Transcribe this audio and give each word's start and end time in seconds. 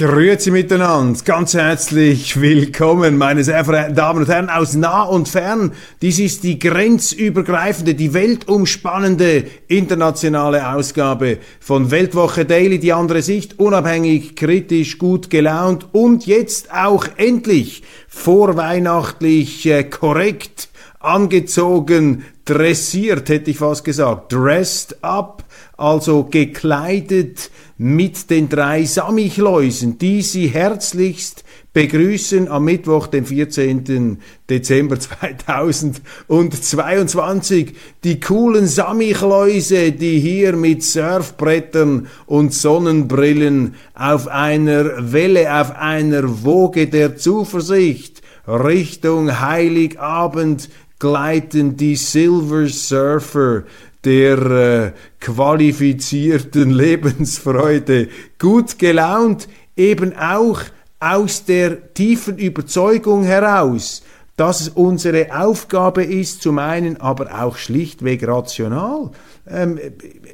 Grüezi 0.00 0.50
miteinander, 0.50 1.20
ganz 1.26 1.52
herzlich 1.52 2.40
willkommen, 2.40 3.18
meine 3.18 3.44
sehr 3.44 3.62
verehrten 3.66 3.94
Damen 3.94 4.20
und 4.20 4.28
Herren 4.30 4.48
aus 4.48 4.74
nah 4.74 5.02
und 5.02 5.28
fern. 5.28 5.72
Dies 6.00 6.18
ist 6.18 6.42
die 6.42 6.58
grenzübergreifende, 6.58 7.94
die 7.94 8.14
weltumspannende 8.14 9.44
internationale 9.68 10.72
Ausgabe 10.72 11.36
von 11.60 11.90
Weltwoche 11.90 12.46
Daily, 12.46 12.78
die 12.78 12.94
andere 12.94 13.20
Sicht, 13.20 13.58
unabhängig, 13.58 14.36
kritisch, 14.36 14.96
gut 14.96 15.28
gelaunt 15.28 15.88
und 15.92 16.24
jetzt 16.24 16.72
auch 16.72 17.04
endlich 17.18 17.82
vorweihnachtlich 18.08 19.66
äh, 19.66 19.84
korrekt 19.84 20.70
angezogen, 20.98 22.24
dressiert, 22.46 23.28
hätte 23.28 23.50
ich 23.50 23.58
fast 23.58 23.84
gesagt, 23.84 24.32
dressed 24.32 24.96
up, 25.02 25.44
also 25.76 26.24
gekleidet 26.24 27.50
mit 27.82 28.28
den 28.28 28.50
drei 28.50 28.84
Sammichläusen, 28.84 29.96
die 29.96 30.20
Sie 30.20 30.48
herzlichst 30.48 31.44
begrüßen 31.72 32.46
am 32.48 32.66
Mittwoch, 32.66 33.06
den 33.06 33.24
14. 33.24 34.18
Dezember 34.50 35.00
2022. 35.00 37.72
Die 38.04 38.20
coolen 38.20 38.66
Sammichläuse, 38.66 39.92
die 39.92 40.20
hier 40.20 40.56
mit 40.56 40.82
Surfbrettern 40.82 42.08
und 42.26 42.52
Sonnenbrillen 42.52 43.76
auf 43.94 44.28
einer 44.28 45.14
Welle, 45.14 45.58
auf 45.58 45.74
einer 45.74 46.44
Woge 46.44 46.86
der 46.86 47.16
Zuversicht 47.16 48.20
Richtung 48.46 49.40
Heiligabend 49.40 50.68
gleiten 50.98 51.78
die 51.78 51.96
Silver 51.96 52.66
Surfer 52.66 53.62
der 54.04 54.38
äh, 54.38 54.92
qualifizierten 55.20 56.70
Lebensfreude, 56.84 58.08
gut 58.38 58.78
gelaunt, 58.78 59.48
eben 59.76 60.16
auch 60.16 60.60
aus 60.98 61.44
der 61.44 61.94
tiefen 61.94 62.38
Überzeugung 62.38 63.24
heraus, 63.24 64.02
dass 64.36 64.60
es 64.60 64.68
unsere 64.70 65.38
Aufgabe 65.38 66.02
ist, 66.02 66.42
zum 66.42 66.58
einen 66.58 66.98
aber 66.98 67.42
auch 67.42 67.56
schlichtweg 67.56 68.26
rational, 68.26 69.10
ähm, 69.46 69.78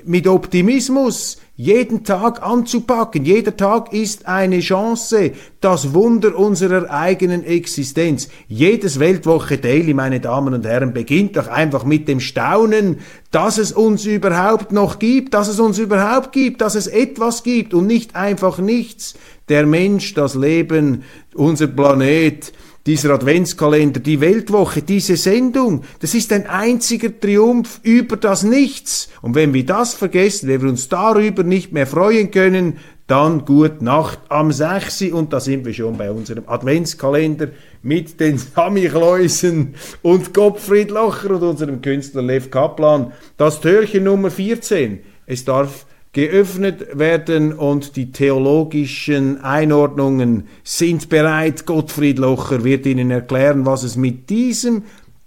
mit 0.05 0.29
Optimismus 0.29 1.39
jeden 1.57 2.05
Tag 2.05 2.43
anzupacken. 2.43 3.25
Jeder 3.25 3.57
Tag 3.57 3.93
ist 3.93 4.29
eine 4.29 4.61
Chance, 4.61 5.33
das 5.61 5.95
Wunder 5.95 6.39
unserer 6.39 6.91
eigenen 6.91 7.45
Existenz. 7.45 8.29
Jedes 8.47 9.01
Weltwoche 9.01 9.57
Daily, 9.57 9.95
meine 9.95 10.21
Damen 10.21 10.53
und 10.53 10.67
Herren, 10.67 10.93
beginnt 10.93 11.37
doch 11.37 11.49
einfach 11.49 11.85
mit 11.85 12.09
dem 12.09 12.21
Staunen, 12.21 12.99
dass 13.31 13.57
es 13.57 13.73
uns 13.73 14.05
überhaupt 14.05 14.71
noch 14.73 14.99
gibt, 14.99 15.33
dass 15.33 15.49
es 15.49 15.59
uns 15.59 15.79
überhaupt 15.79 16.33
gibt, 16.33 16.61
dass 16.61 16.75
es 16.75 16.87
etwas 16.87 17.43
gibt 17.43 17.73
und 17.73 17.87
nicht 17.87 18.15
einfach 18.15 18.59
nichts. 18.59 19.15
Der 19.49 19.65
Mensch, 19.65 20.13
das 20.13 20.35
Leben, 20.35 21.05
unser 21.35 21.69
Planet, 21.69 22.53
dieser 22.87 23.11
Adventskalender, 23.11 24.01
die 24.01 24.21
Weltwoche, 24.21 24.81
diese 24.81 25.17
Sendung, 25.17 25.83
das 26.01 26.15
ist 26.15 26.33
ein 26.33 26.47
einziger 26.47 27.19
Triumph 27.19 27.81
über 27.83 28.17
das 28.17 28.45
Nichts. 28.45 29.09
Und 29.23 29.35
wenn 29.35 29.53
wir 29.53 29.67
das 29.67 29.95
vergessen, 29.95 30.49
wenn 30.49 30.63
wir 30.63 30.69
uns 30.69 30.89
darüber 30.89 31.43
nicht 31.43 31.73
mehr 31.73 31.87
freuen 31.87 32.31
können, 32.31 32.79
dann 33.07 33.45
gut 33.45 33.83
Nacht 33.83 34.21
am 34.29 34.53
6. 34.53 35.03
Und 35.13 35.33
da 35.33 35.41
sind 35.41 35.65
wir 35.65 35.73
schon 35.73 35.97
bei 35.97 36.11
unserem 36.11 36.45
Adventskalender 36.49 37.49
mit 37.83 38.19
den 38.21 38.39
Samichleusen 38.39 39.75
und 40.03 40.35
Gottfried 40.35 40.91
Locher 40.91 41.31
und 41.31 41.43
unserem 41.43 41.83
Künstler 41.83 42.23
Lev 42.23 42.51
Kaplan. 42.51 43.13
Das 43.37 43.61
Türchen 43.61 44.05
Nummer 44.05 44.31
14. 44.31 45.01
Es 45.27 45.45
darf 45.45 45.87
geöffnet 46.17 46.99
werden 46.99 47.53
und 47.53 47.95
die 47.95 48.11
theologischen 48.11 49.43
Einordnungen 49.43 50.49
sind 50.65 51.11
bereit. 51.11 51.67
Gottfried 51.67 52.19
Locher 52.19 52.65
wird 52.65 52.87
Ihnen 52.87 53.11
erklären, 53.11 53.67
was 53.67 53.83
es 53.83 53.97
mit 53.97 54.31
diesem 54.31 54.85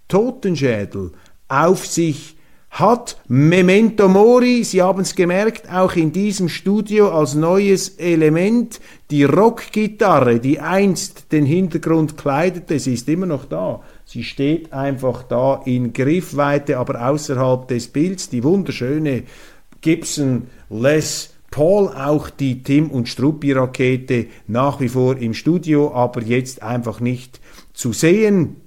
Totenschädel 0.07 1.11
auf 1.47 1.85
sich 1.85 2.37
hat. 2.71 3.21
Memento 3.27 4.07
Mori, 4.07 4.63
Sie 4.63 4.81
haben 4.81 5.01
es 5.01 5.13
gemerkt, 5.13 5.71
auch 5.71 5.95
in 5.95 6.11
diesem 6.11 6.49
Studio 6.49 7.11
als 7.11 7.35
neues 7.35 7.89
Element 7.99 8.81
die 9.11 9.25
Rockgitarre, 9.25 10.39
die 10.39 10.59
einst 10.59 11.31
den 11.31 11.45
Hintergrund 11.45 12.17
kleidete, 12.17 12.79
sie 12.79 12.95
ist 12.95 13.07
immer 13.09 13.27
noch 13.27 13.45
da. 13.45 13.83
Sie 14.05 14.23
steht 14.23 14.73
einfach 14.73 15.21
da 15.21 15.61
in 15.65 15.93
Griffweite, 15.93 16.79
aber 16.79 17.07
außerhalb 17.07 17.67
des 17.67 17.89
Bilds, 17.89 18.29
die 18.29 18.43
wunderschöne 18.43 19.25
Gibson 19.81 20.47
Les 20.69 21.33
Paul, 21.51 21.87
auch 21.89 22.29
die 22.29 22.61
Tim 22.63 22.91
und 22.91 23.09
Struppi-Rakete 23.09 24.27
nach 24.47 24.79
wie 24.79 24.89
vor 24.89 25.17
im 25.17 25.33
Studio, 25.33 25.93
aber 25.93 26.21
jetzt 26.21 26.61
einfach 26.61 26.99
nicht 26.99 27.39
zu 27.73 27.91
sehen. 27.91 28.57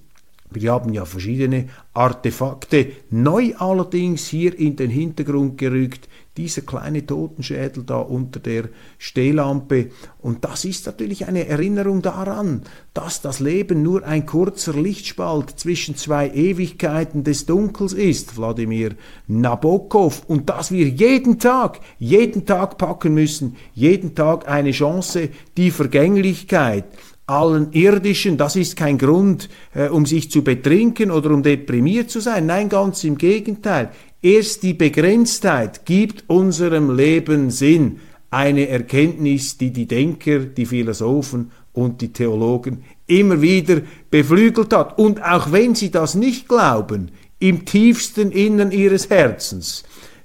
Wir 0.51 0.73
haben 0.73 0.93
ja 0.93 1.05
verschiedene 1.05 1.69
Artefakte, 1.95 2.93
neu 3.11 3.55
allerdings 3.57 4.27
hier 4.27 4.59
in 4.59 4.77
den 4.77 4.91
Hintergrund 4.91 5.59
gerückt, 5.59 6.09
dieser 6.37 6.63
kleine 6.63 7.05
Totenschädel 7.05 7.85
da 7.85 7.99
unter 7.99 8.41
der 8.41 8.71
Stehlampe. 8.99 9.91
Und 10.21 10.45
das 10.45 10.65
ist 10.65 10.87
natürlich 10.87 11.27
eine 11.27 11.47
Erinnerung 11.47 12.01
daran, 12.01 12.63
dass 12.95 13.21
das 13.21 13.41
Leben 13.41 13.83
nur 13.83 14.05
ein 14.05 14.25
kurzer 14.25 14.73
Lichtspalt 14.73 15.59
zwischen 15.59 15.97
zwei 15.97 16.31
Ewigkeiten 16.31 17.23
des 17.23 17.45
Dunkels 17.45 17.93
ist, 17.93 18.37
Wladimir 18.39 18.95
Nabokov, 19.27 20.23
und 20.27 20.49
dass 20.49 20.71
wir 20.71 20.89
jeden 20.89 21.39
Tag, 21.39 21.81
jeden 21.99 22.47
Tag 22.47 22.79
packen 22.79 23.13
müssen, 23.15 23.57
jeden 23.75 24.15
Tag 24.15 24.49
eine 24.49 24.71
Chance, 24.71 25.29
die 25.57 25.71
Vergänglichkeit, 25.71 26.85
allen 27.27 27.73
irdischen, 27.73 28.37
das 28.37 28.57
ist 28.57 28.77
kein 28.77 28.99
Grund, 28.99 29.49
äh, 29.75 29.89
um 29.89 30.07
sich 30.07 30.31
zu 30.31 30.43
betrinken 30.43 31.11
oder 31.11 31.31
um 31.31 31.43
deprimiert 31.43 32.11
zu 32.11 32.21
sein. 32.21 32.47
Nein, 32.47 32.69
ganz 32.69 33.05
im 33.05 33.17
Gegenteil. 33.17 33.91
Erst 34.23 34.63
die 34.63 34.75
Begrenztheit 34.75 35.85
gibt 35.85 36.25
unserem 36.29 36.95
Leben 36.97 37.51
Sinn. 37.51 37.99
Eine 38.31 38.69
Erkenntnis, 38.69 39.59
die 39.59 39.73
die 39.73 39.89
Denker, 39.89 40.39
die 40.39 40.65
Philosophen 40.65 41.51
und 41.73 42.01
die 42.01 42.13
Theologen 42.13 42.85
immer 43.09 43.43
wieder 43.43 43.83
beflügelt 44.11 44.73
hat. 44.73 44.97
Und 44.97 45.23
auch 45.25 45.51
wenn 45.51 45.75
sie 45.75 45.91
das 45.91 46.15
nicht 46.15 46.47
glauben, 46.49 47.11
im 47.41 47.65
tiefsten 47.65 48.31
Innern 48.31 48.71
ihres 48.71 49.11
Herzens, 49.11 49.83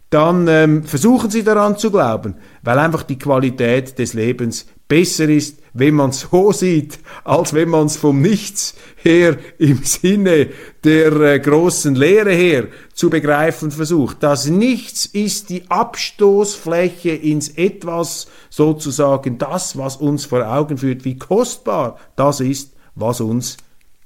dann 0.10 0.48
ähm, 0.48 0.84
versuchen 0.84 1.30
sie 1.30 1.44
daran 1.44 1.78
zu 1.78 1.92
glauben, 1.92 2.36
weil 2.64 2.80
einfach 2.80 3.04
die 3.04 3.20
Qualität 3.20 4.00
des 4.00 4.14
Lebens 4.14 4.66
besser 4.88 5.28
ist, 5.28 5.60
wenn 5.74 5.96
man 5.96 6.12
es 6.12 6.22
so 6.32 6.52
sieht, 6.52 7.00
als 7.24 7.54
wenn 7.54 7.70
man 7.70 7.88
es 7.88 7.98
vom 7.98 8.22
Nichts 8.22 8.76
her 8.96 9.38
im 9.58 9.84
Sinne 9.84 10.50
der 10.84 11.14
äh, 11.14 11.40
großen 11.40 11.96
Lehre 11.96 12.32
her 12.32 12.68
zu 12.94 13.10
begreifen 13.10 13.72
versucht. 13.72 14.24
Das 14.24 14.48
Nichts 14.48 15.06
ist 15.06 15.50
die 15.50 15.70
Abstoßfläche 15.70 17.12
ins 17.12 17.50
Etwas, 17.50 18.28
sozusagen 18.50 19.38
das, 19.38 19.78
was 19.78 19.98
uns 19.98 20.26
vor 20.26 20.48
Augen 20.48 20.78
führt, 20.78 21.04
wie 21.04 21.18
kostbar 21.18 22.00
das 22.16 22.40
ist, 22.40 22.74
was 22.96 23.20
uns 23.20 23.58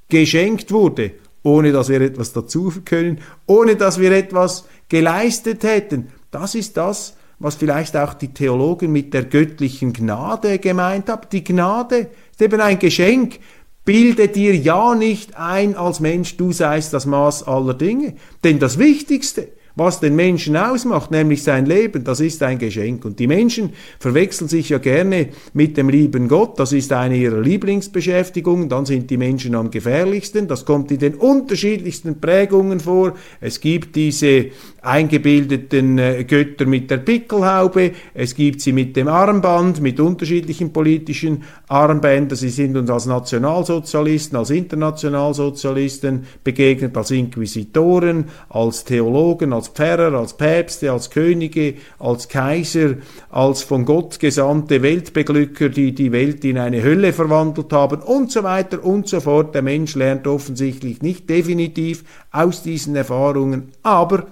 geschenkt 0.10 0.72
wurde, 0.72 1.12
ohne 1.44 1.72
dass 1.72 1.90
wir 1.90 2.02
etwas 2.02 2.34
dazu 2.34 2.74
können, 2.84 3.20
ohne 3.46 3.76
dass 3.76 4.00
wir 4.00 4.12
etwas 4.12 4.66
geleistet 4.92 5.64
hätten. 5.64 6.10
Das 6.32 6.54
ist 6.54 6.76
das, 6.76 7.16
was 7.40 7.56
vielleicht 7.56 7.96
auch 7.96 8.14
die 8.14 8.34
Theologen 8.34 8.92
mit 8.92 9.14
der 9.14 9.24
göttlichen 9.24 9.94
Gnade 9.94 10.60
gemeint 10.60 11.08
haben. 11.08 11.28
Die 11.32 11.46
Gnade 11.46 12.10
ist 12.32 12.42
eben 12.42 12.60
ein 12.60 12.78
Geschenk. 12.78 13.40
Bilde 13.86 14.28
dir 14.28 14.54
ja 14.54 14.94
nicht 14.94 15.38
ein 15.38 15.76
als 15.76 16.02
Mensch, 16.02 16.36
du 16.36 16.52
seist 16.52 16.94
das 16.94 17.06
Maß 17.06 17.48
aller 17.48 17.74
Dinge. 17.74 18.16
Denn 18.44 18.60
das 18.60 18.78
Wichtigste, 18.78 19.48
was 19.76 20.00
den 20.00 20.16
Menschen 20.16 20.58
ausmacht, 20.58 21.12
nämlich 21.12 21.44
sein 21.44 21.66
Leben, 21.66 22.04
das 22.04 22.20
ist 22.20 22.44
ein 22.44 22.60
Geschenk. 22.60 23.06
Und 23.06 23.20
die 23.20 23.28
Menschen 23.28 23.74
verwechseln 24.00 24.48
sich 24.48 24.70
ja 24.70 24.78
gerne 24.78 25.30
mit 25.54 25.78
dem 25.78 25.90
lieben 25.90 26.28
Gott, 26.28 26.60
das 26.60 26.74
ist 26.74 26.92
eine 26.92 27.16
ihrer 27.16 27.40
Lieblingsbeschäftigungen, 27.40 28.70
dann 28.70 28.86
sind 28.86 29.10
die 29.10 29.18
Menschen 29.18 29.56
am 29.56 29.72
gefährlichsten, 29.72 30.48
das 30.48 30.66
kommt 30.66 30.92
in 30.92 31.00
den 31.00 31.16
unterschiedlichsten 31.16 32.20
Prägungen 32.20 32.80
vor. 32.80 33.16
Es 33.40 33.62
gibt 33.62 33.96
diese 33.96 34.48
eingebildeten 34.82 36.00
äh, 36.00 36.24
Götter 36.24 36.66
mit 36.66 36.90
der 36.90 36.98
Pickelhaube, 36.98 37.92
es 38.16 38.34
gibt 38.34 38.62
sie 38.62 38.74
mit 38.74 38.96
dem 38.96 39.08
Armband, 39.08 39.80
mit 39.80 40.00
unterschiedlichen 40.00 40.74
politischen 40.74 41.44
Armbändern, 41.68 42.36
sie 42.36 42.50
sind 42.50 42.76
uns 42.76 42.90
als 42.90 43.06
Nationalsozialisten, 43.06 44.38
als 44.38 44.50
Internationalsozialisten 44.50 46.26
begegnet, 46.44 46.98
als 46.98 47.12
Inquisitoren, 47.12 48.26
als 48.50 48.84
Theologen, 48.84 49.54
als 49.54 49.68
Pfarrer, 49.68 50.14
als 50.14 50.36
Päpste, 50.36 50.92
als 50.92 51.12
Könige, 51.12 51.76
als 52.00 52.28
Kaiser, 52.28 52.96
als 53.30 53.62
von 53.62 53.86
Gott 53.86 54.20
gesandte 54.20 54.82
Weltbeglücker, 54.82 55.70
die 55.70 55.94
die 55.94 56.12
Welt 56.12 56.44
in 56.44 56.58
eine 56.58 56.82
Hölle 56.82 57.14
verwandelt 57.14 57.72
haben 57.72 58.02
und 58.02 58.32
so 58.32 58.44
weiter 58.44 58.84
und 58.84 59.08
so 59.08 59.20
fort. 59.20 59.54
Der 59.54 59.62
Mensch 59.62 59.94
lernt 59.94 60.26
offensichtlich 60.26 61.04
nicht 61.04 61.30
definitiv 61.30 62.04
aus 62.32 62.64
diesen 62.64 62.96
Erfahrungen, 62.96 63.70
aber 63.84 64.26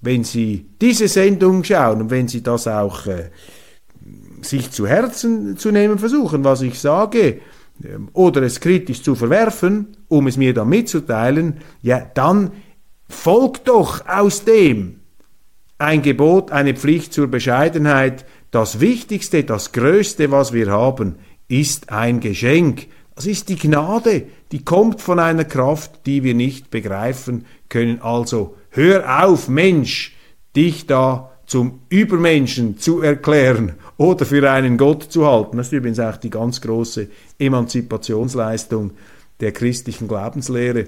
wenn 0.00 0.24
Sie 0.24 0.66
diese 0.80 1.08
Sendung 1.08 1.64
schauen 1.64 2.02
und 2.02 2.10
wenn 2.10 2.28
Sie 2.28 2.42
das 2.42 2.66
auch 2.68 3.06
äh, 3.06 3.30
sich 4.42 4.70
zu 4.70 4.86
Herzen 4.86 5.56
zu 5.56 5.70
nehmen 5.70 5.98
versuchen, 5.98 6.44
was 6.44 6.62
ich 6.62 6.78
sage, 6.78 7.40
ähm, 7.84 8.08
oder 8.12 8.42
es 8.42 8.60
kritisch 8.60 9.02
zu 9.02 9.14
verwerfen, 9.14 9.96
um 10.08 10.26
es 10.26 10.36
mir 10.36 10.54
dann 10.54 10.68
mitzuteilen, 10.68 11.58
ja, 11.82 12.00
dann 12.14 12.52
folgt 13.08 13.68
doch 13.68 14.06
aus 14.06 14.44
dem 14.44 15.00
ein 15.78 16.02
Gebot, 16.02 16.50
eine 16.50 16.74
Pflicht 16.74 17.12
zur 17.12 17.28
Bescheidenheit. 17.28 18.24
Das 18.50 18.80
Wichtigste, 18.80 19.44
das 19.44 19.72
Größte, 19.72 20.30
was 20.32 20.52
wir 20.52 20.70
haben, 20.72 21.16
ist 21.46 21.90
ein 21.90 22.20
Geschenk. 22.20 22.88
Das 23.14 23.26
ist 23.26 23.48
die 23.48 23.56
Gnade, 23.56 24.24
die 24.52 24.64
kommt 24.64 25.00
von 25.00 25.18
einer 25.18 25.44
Kraft, 25.44 26.06
die 26.06 26.22
wir 26.24 26.34
nicht 26.34 26.70
begreifen 26.70 27.46
können. 27.68 28.00
Also 28.02 28.56
hör 28.78 29.24
auf, 29.24 29.48
Mensch, 29.48 30.14
dich 30.54 30.86
da 30.86 31.32
zum 31.46 31.80
Übermenschen 31.88 32.78
zu 32.78 33.00
erklären 33.00 33.74
oder 33.96 34.24
für 34.24 34.48
einen 34.50 34.76
Gott 34.76 35.04
zu 35.04 35.26
halten. 35.26 35.56
Das 35.56 35.68
ist 35.68 35.72
übrigens 35.72 35.98
auch 35.98 36.16
die 36.16 36.30
ganz 36.30 36.60
große 36.60 37.08
Emanzipationsleistung 37.38 38.92
der 39.40 39.52
christlichen 39.52 40.08
Glaubenslehre 40.08 40.86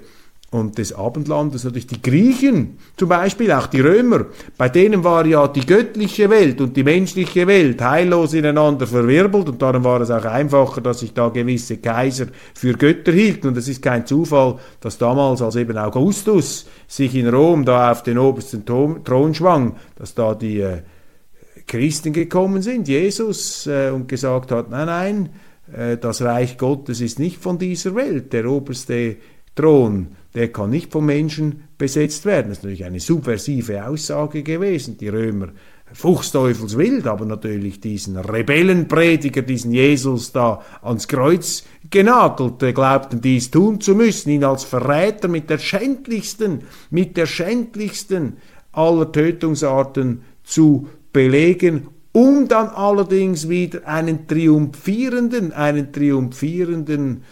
und 0.51 0.77
des 0.77 0.93
Abendlandes, 0.93 1.63
natürlich 1.63 1.87
die 1.87 2.01
Griechen, 2.01 2.77
zum 2.97 3.07
Beispiel 3.07 3.53
auch 3.53 3.67
die 3.67 3.79
Römer, 3.79 4.25
bei 4.57 4.67
denen 4.67 5.01
war 5.01 5.25
ja 5.25 5.47
die 5.47 5.65
göttliche 5.65 6.29
Welt 6.29 6.59
und 6.59 6.75
die 6.75 6.83
menschliche 6.83 7.47
Welt 7.47 7.81
heillos 7.81 8.33
ineinander 8.33 8.85
verwirbelt 8.85 9.47
und 9.47 9.61
darum 9.61 9.85
war 9.85 10.01
es 10.01 10.11
auch 10.11 10.25
einfacher, 10.25 10.81
dass 10.81 10.99
sich 10.99 11.13
da 11.13 11.29
gewisse 11.29 11.77
Kaiser 11.77 12.27
für 12.53 12.73
Götter 12.73 13.13
hielten. 13.13 13.47
Und 13.47 13.57
es 13.57 13.69
ist 13.69 13.81
kein 13.81 14.05
Zufall, 14.05 14.59
dass 14.81 14.97
damals, 14.97 15.41
als 15.41 15.55
eben 15.55 15.77
Augustus 15.77 16.67
sich 16.85 17.15
in 17.15 17.29
Rom 17.29 17.63
da 17.63 17.89
auf 17.89 18.03
den 18.03 18.17
obersten 18.17 18.65
Thron 18.65 19.33
schwang, 19.33 19.77
dass 19.95 20.15
da 20.15 20.35
die 20.35 20.59
äh, 20.59 20.81
Christen 21.65 22.11
gekommen 22.11 22.61
sind, 22.61 22.89
Jesus, 22.89 23.67
äh, 23.67 23.89
und 23.89 24.09
gesagt 24.09 24.51
hat, 24.51 24.69
nein, 24.69 24.87
nein, 24.87 25.29
äh, 25.73 25.95
das 25.95 26.21
Reich 26.21 26.57
Gottes 26.57 26.99
ist 26.99 27.19
nicht 27.19 27.37
von 27.37 27.57
dieser 27.57 27.95
Welt, 27.95 28.33
der 28.33 28.51
oberste 28.51 29.15
Thron 29.55 30.17
der 30.33 30.51
kann 30.51 30.69
nicht 30.69 30.91
vom 30.91 31.05
Menschen 31.05 31.63
besetzt 31.77 32.25
werden. 32.25 32.49
Das 32.49 32.59
ist 32.59 32.63
natürlich 32.63 32.85
eine 32.85 32.99
subversive 32.99 33.85
Aussage 33.85 34.43
gewesen. 34.43 34.97
Die 34.97 35.09
Römer 35.09 35.49
fuchsteufelswild, 35.93 37.05
aber 37.07 37.25
natürlich 37.25 37.81
diesen 37.81 38.17
Rebellenprediger, 38.17 39.41
diesen 39.41 39.73
Jesus 39.73 40.31
da 40.31 40.61
ans 40.81 41.07
Kreuz 41.07 41.63
genagelt, 41.89 42.59
glaubten 42.73 43.21
dies 43.21 43.51
tun 43.51 43.81
zu 43.81 43.95
müssen, 43.95 44.29
ihn 44.29 44.43
als 44.43 44.63
Verräter 44.63 45.27
mit 45.27 45.49
der 45.49 45.57
schändlichsten, 45.57 46.61
mit 46.89 47.17
der 47.17 47.25
schändlichsten 47.25 48.37
aller 48.71 49.11
Tötungsarten 49.11 50.21
zu 50.43 50.87
belegen, 51.11 51.87
um 52.13 52.47
dann 52.47 52.69
allerdings 52.69 53.49
wieder 53.49 53.85
einen 53.85 54.27
triumphierenden, 54.27 55.53
einen 55.53 55.91
triumphierenden 55.91 57.23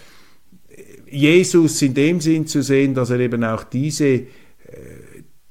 Jesus 1.11 1.81
in 1.81 1.93
dem 1.93 2.21
Sinn 2.21 2.47
zu 2.47 2.61
sehen, 2.61 2.93
dass 2.93 3.09
er 3.09 3.19
eben 3.19 3.43
auch 3.43 3.63
diese 3.63 4.05
äh, 4.05 4.25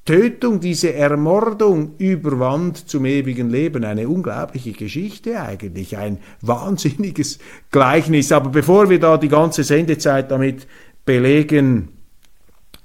Tötung, 0.05 0.59
diese 0.59 0.95
Ermordung 0.95 1.97
überwand 1.99 2.89
zum 2.89 3.05
ewigen 3.05 3.51
Leben. 3.51 3.85
Eine 3.85 4.09
unglaubliche 4.09 4.73
Geschichte 4.73 5.39
eigentlich, 5.41 5.99
ein 5.99 6.19
wahnsinniges 6.41 7.39
Gleichnis. 7.71 8.33
Aber 8.33 8.49
bevor 8.49 8.89
wir 8.89 9.01
da 9.01 9.19
die 9.19 9.29
ganze 9.29 9.65
Sendezeit 9.65 10.31
damit 10.31 10.67
belegen, 11.05 11.98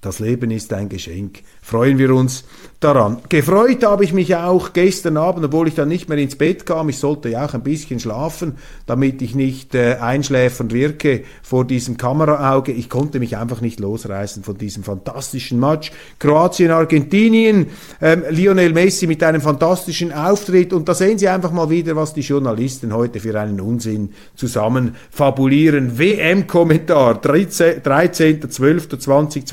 das 0.03 0.19
Leben 0.19 0.51
ist 0.51 0.73
ein 0.73 0.89
Geschenk, 0.89 1.44
freuen 1.61 1.97
wir 1.97 2.13
uns 2.13 2.44
daran. 2.83 3.17
Gefreut 3.29 3.83
habe 3.83 4.03
ich 4.03 4.11
mich 4.13 4.35
auch 4.35 4.73
gestern 4.73 5.15
Abend, 5.17 5.45
obwohl 5.45 5.69
ich 5.69 5.75
dann 5.75 5.88
nicht 5.88 6.09
mehr 6.09 6.17
ins 6.17 6.35
Bett 6.35 6.65
kam. 6.65 6.89
Ich 6.89 6.97
sollte 6.97 7.29
ja 7.29 7.45
auch 7.45 7.53
ein 7.53 7.63
bisschen 7.63 8.01
schlafen, 8.01 8.57
damit 8.85 9.21
ich 9.21 9.35
nicht 9.35 9.73
äh, 9.73 10.00
einschläfernd 10.01 10.73
wirke 10.73 11.23
vor 11.41 11.63
diesem 11.65 11.95
Kameraauge. 11.95 12.73
Ich 12.73 12.89
konnte 12.89 13.19
mich 13.19 13.38
einfach 13.38 13.61
nicht 13.61 13.79
losreißen 13.79 14.44
von 14.44 14.57
diesem 14.57 14.83
fantastischen 14.83 15.57
Match. 15.59 15.91
Kroatien, 16.19 16.71
Argentinien, 16.71 17.67
ähm, 18.01 18.23
Lionel 18.29 18.73
Messi 18.73 19.07
mit 19.07 19.23
einem 19.23 19.39
fantastischen 19.39 20.11
Auftritt. 20.11 20.73
Und 20.73 20.89
da 20.89 20.94
sehen 20.94 21.17
Sie 21.17 21.29
einfach 21.29 21.51
mal 21.51 21.69
wieder, 21.69 21.95
was 21.95 22.13
die 22.13 22.19
Journalisten 22.21 22.94
heute 22.94 23.21
für 23.21 23.39
einen 23.39 23.61
Unsinn 23.61 24.09
zusammen 24.35 24.95
fabulieren. 25.09 25.97
WM-Kommentar, 25.97 27.21
13.12.2022, 27.21 29.45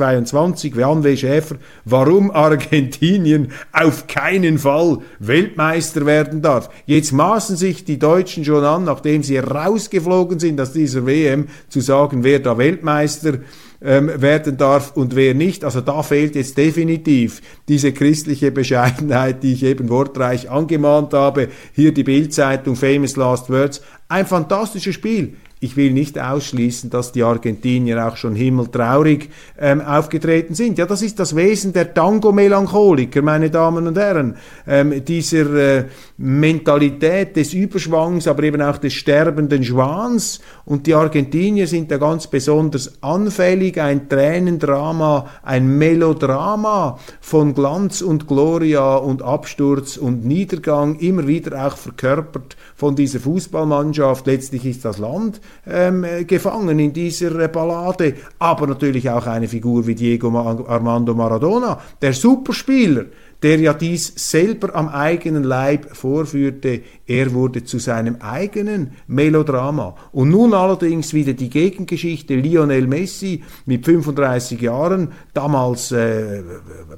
Jan 0.76 1.04
W. 1.04 1.16
Schäfer, 1.16 1.56
warum 1.84 2.30
Argentinien 2.30 2.70
Argentinien 2.70 3.52
auf 3.72 4.06
keinen 4.06 4.58
Fall 4.58 4.98
Weltmeister 5.18 6.06
werden 6.06 6.42
darf. 6.42 6.70
Jetzt 6.86 7.12
maßen 7.12 7.56
sich 7.56 7.84
die 7.84 7.98
Deutschen 7.98 8.44
schon 8.44 8.64
an, 8.64 8.84
nachdem 8.84 9.22
sie 9.22 9.38
rausgeflogen 9.38 10.38
sind 10.38 10.60
aus 10.60 10.72
dieser 10.72 11.06
WM, 11.06 11.48
zu 11.68 11.80
sagen, 11.80 12.24
wer 12.24 12.38
da 12.38 12.58
Weltmeister 12.58 13.38
ähm, 13.82 14.10
werden 14.16 14.56
darf 14.56 14.96
und 14.96 15.16
wer 15.16 15.34
nicht. 15.34 15.64
Also 15.64 15.80
da 15.80 16.02
fehlt 16.02 16.34
jetzt 16.34 16.56
definitiv 16.58 17.40
diese 17.68 17.92
christliche 17.92 18.50
Bescheidenheit, 18.50 19.42
die 19.42 19.52
ich 19.52 19.64
eben 19.64 19.88
wortreich 19.88 20.50
angemahnt 20.50 21.12
habe. 21.14 21.48
Hier 21.74 21.92
die 21.92 22.04
Bildzeitung, 22.04 22.76
Famous 22.76 23.16
Last 23.16 23.50
Words. 23.50 23.82
Ein 24.08 24.26
fantastisches 24.26 24.94
Spiel. 24.94 25.34
Ich 25.62 25.76
will 25.76 25.92
nicht 25.92 26.18
ausschließen, 26.18 26.88
dass 26.88 27.12
die 27.12 27.22
Argentinier 27.22 28.06
auch 28.06 28.16
schon 28.16 28.34
himmeltraurig 28.34 29.28
ähm, 29.58 29.82
aufgetreten 29.82 30.54
sind. 30.54 30.78
Ja, 30.78 30.86
das 30.86 31.02
ist 31.02 31.18
das 31.18 31.36
Wesen 31.36 31.74
der 31.74 31.92
Tango-Melancholiker, 31.92 33.20
meine 33.20 33.50
Damen 33.50 33.86
und 33.86 33.98
Herren. 33.98 34.36
Ähm, 34.66 35.04
dieser 35.04 35.54
äh, 35.54 35.84
Mentalität 36.22 37.34
des 37.34 37.54
Überschwangs, 37.54 38.28
aber 38.28 38.42
eben 38.42 38.60
auch 38.60 38.76
des 38.76 38.92
sterbenden 38.92 39.64
Schwans. 39.64 40.40
Und 40.66 40.86
die 40.86 40.92
Argentinier 40.92 41.66
sind 41.66 41.90
da 41.90 41.96
ganz 41.96 42.26
besonders 42.26 43.02
anfällig. 43.02 43.80
Ein 43.80 44.06
Tränendrama, 44.06 45.26
ein 45.42 45.78
Melodrama 45.78 46.98
von 47.22 47.54
Glanz 47.54 48.02
und 48.02 48.26
Gloria 48.26 48.96
und 48.96 49.22
Absturz 49.22 49.96
und 49.96 50.26
Niedergang, 50.26 50.96
immer 50.96 51.26
wieder 51.26 51.66
auch 51.66 51.78
verkörpert 51.78 52.54
von 52.76 52.94
dieser 52.94 53.20
Fußballmannschaft. 53.20 54.26
Letztlich 54.26 54.66
ist 54.66 54.84
das 54.84 54.98
Land 54.98 55.40
ähm, 55.66 56.04
gefangen 56.26 56.78
in 56.80 56.92
dieser 56.92 57.48
Ballade, 57.48 58.12
aber 58.38 58.66
natürlich 58.66 59.08
auch 59.08 59.26
eine 59.26 59.48
Figur 59.48 59.86
wie 59.86 59.94
Diego 59.94 60.28
Armando 60.68 61.14
Maradona, 61.14 61.80
der 62.02 62.12
Superspieler, 62.12 63.06
der 63.42 63.58
ja 63.58 63.72
dies 63.72 64.12
selber 64.16 64.74
am 64.74 64.88
eigenen 64.88 65.44
Leib 65.44 65.96
vorführte, 65.96 66.82
er 67.06 67.32
wurde 67.32 67.64
zu 67.64 67.78
seinem 67.78 68.16
eigenen 68.20 68.92
Melodrama. 69.06 69.96
Und 70.12 70.30
nun 70.30 70.52
allerdings 70.54 71.14
wieder 71.14 71.32
die 71.32 71.48
Gegengeschichte 71.48 72.34
Lionel 72.34 72.86
Messi 72.86 73.42
mit 73.66 73.86
35 73.86 74.60
Jahren, 74.60 75.12
damals 75.32 75.90
äh, 75.92 76.42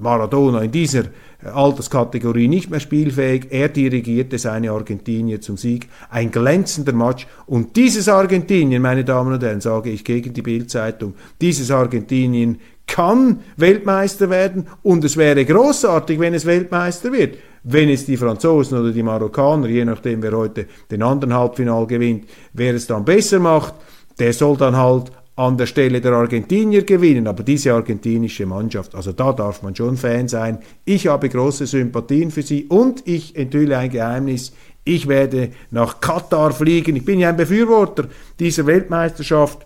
Maradona 0.01 0.63
in 0.63 0.73
dieser 0.73 1.05
Alterskategorie 1.45 2.49
nicht 2.49 2.71
mehr 2.71 2.81
spielfähig. 2.81 3.47
Er 3.51 3.69
dirigierte 3.69 4.39
seine 4.39 4.71
Argentinier 4.71 5.41
zum 5.41 5.57
Sieg. 5.57 5.89
Ein 6.11 6.31
glänzender 6.31 6.93
Match. 6.93 7.27
Und 7.47 7.77
dieses 7.77 8.09
Argentinien, 8.09 8.83
meine 8.83 9.05
Damen 9.05 9.35
und 9.35 9.43
Herren, 9.43 9.61
sage 9.61 9.91
ich 9.91 10.05
gegen 10.05 10.33
die 10.33 10.43
Bildzeitung, 10.43 11.15
dieses 11.41 11.71
Argentinien 11.71 12.59
kann 12.87 13.41
Weltmeister 13.57 14.29
werden 14.31 14.67
und 14.83 15.05
es 15.05 15.17
wäre 15.17 15.45
großartig, 15.45 16.19
wenn 16.21 16.35
es 16.35 16.47
Weltmeister 16.47 17.13
wird. 17.13 17.37
Wenn 17.65 17.89
es 17.89 18.07
die 18.07 18.17
Franzosen 18.17 18.79
oder 18.79 18.91
die 18.91 19.03
Marokkaner, 19.03 19.69
je 19.69 19.85
nachdem 19.85 20.23
wer 20.23 20.33
heute 20.33 20.67
den 20.91 21.03
anderen 21.03 21.35
Halbfinal 21.35 21.87
gewinnt, 21.87 22.27
wer 22.53 22.75
es 22.75 22.87
dann 22.87 23.05
besser 23.05 23.39
macht, 23.39 23.75
der 24.19 24.33
soll 24.33 24.57
dann 24.57 24.77
halt 24.77 25.13
an 25.37 25.57
der 25.57 25.67
Stelle 25.67 26.01
der 26.01 26.13
Argentinier 26.13 26.83
gewinnen, 26.83 27.27
aber 27.27 27.43
diese 27.43 27.73
argentinische 27.73 28.45
Mannschaft, 28.45 28.95
also 28.95 29.13
da 29.13 29.33
darf 29.33 29.63
man 29.63 29.75
schon 29.75 29.97
Fan 29.97 30.29
sein. 30.29 30.59
Ich 30.85 31.07
habe 31.07 31.29
große 31.29 31.67
Sympathien 31.67 32.31
für 32.31 32.43
sie 32.43 32.65
und 32.65 33.07
ich 33.07 33.35
enthülle 33.37 33.79
ein 33.79 33.91
Geheimnis. 33.91 34.53
Ich 34.85 35.09
werde 35.09 35.51
nach 35.71 36.01
Katar 36.01 36.53
fliegen. 36.53 36.97
Ich 36.97 37.05
bin 37.05 37.21
ja 37.21 37.31
ein 37.31 37.37
Befürworter 37.37 38.09
dieser 38.39 38.67
Weltmeisterschaft 38.67 39.65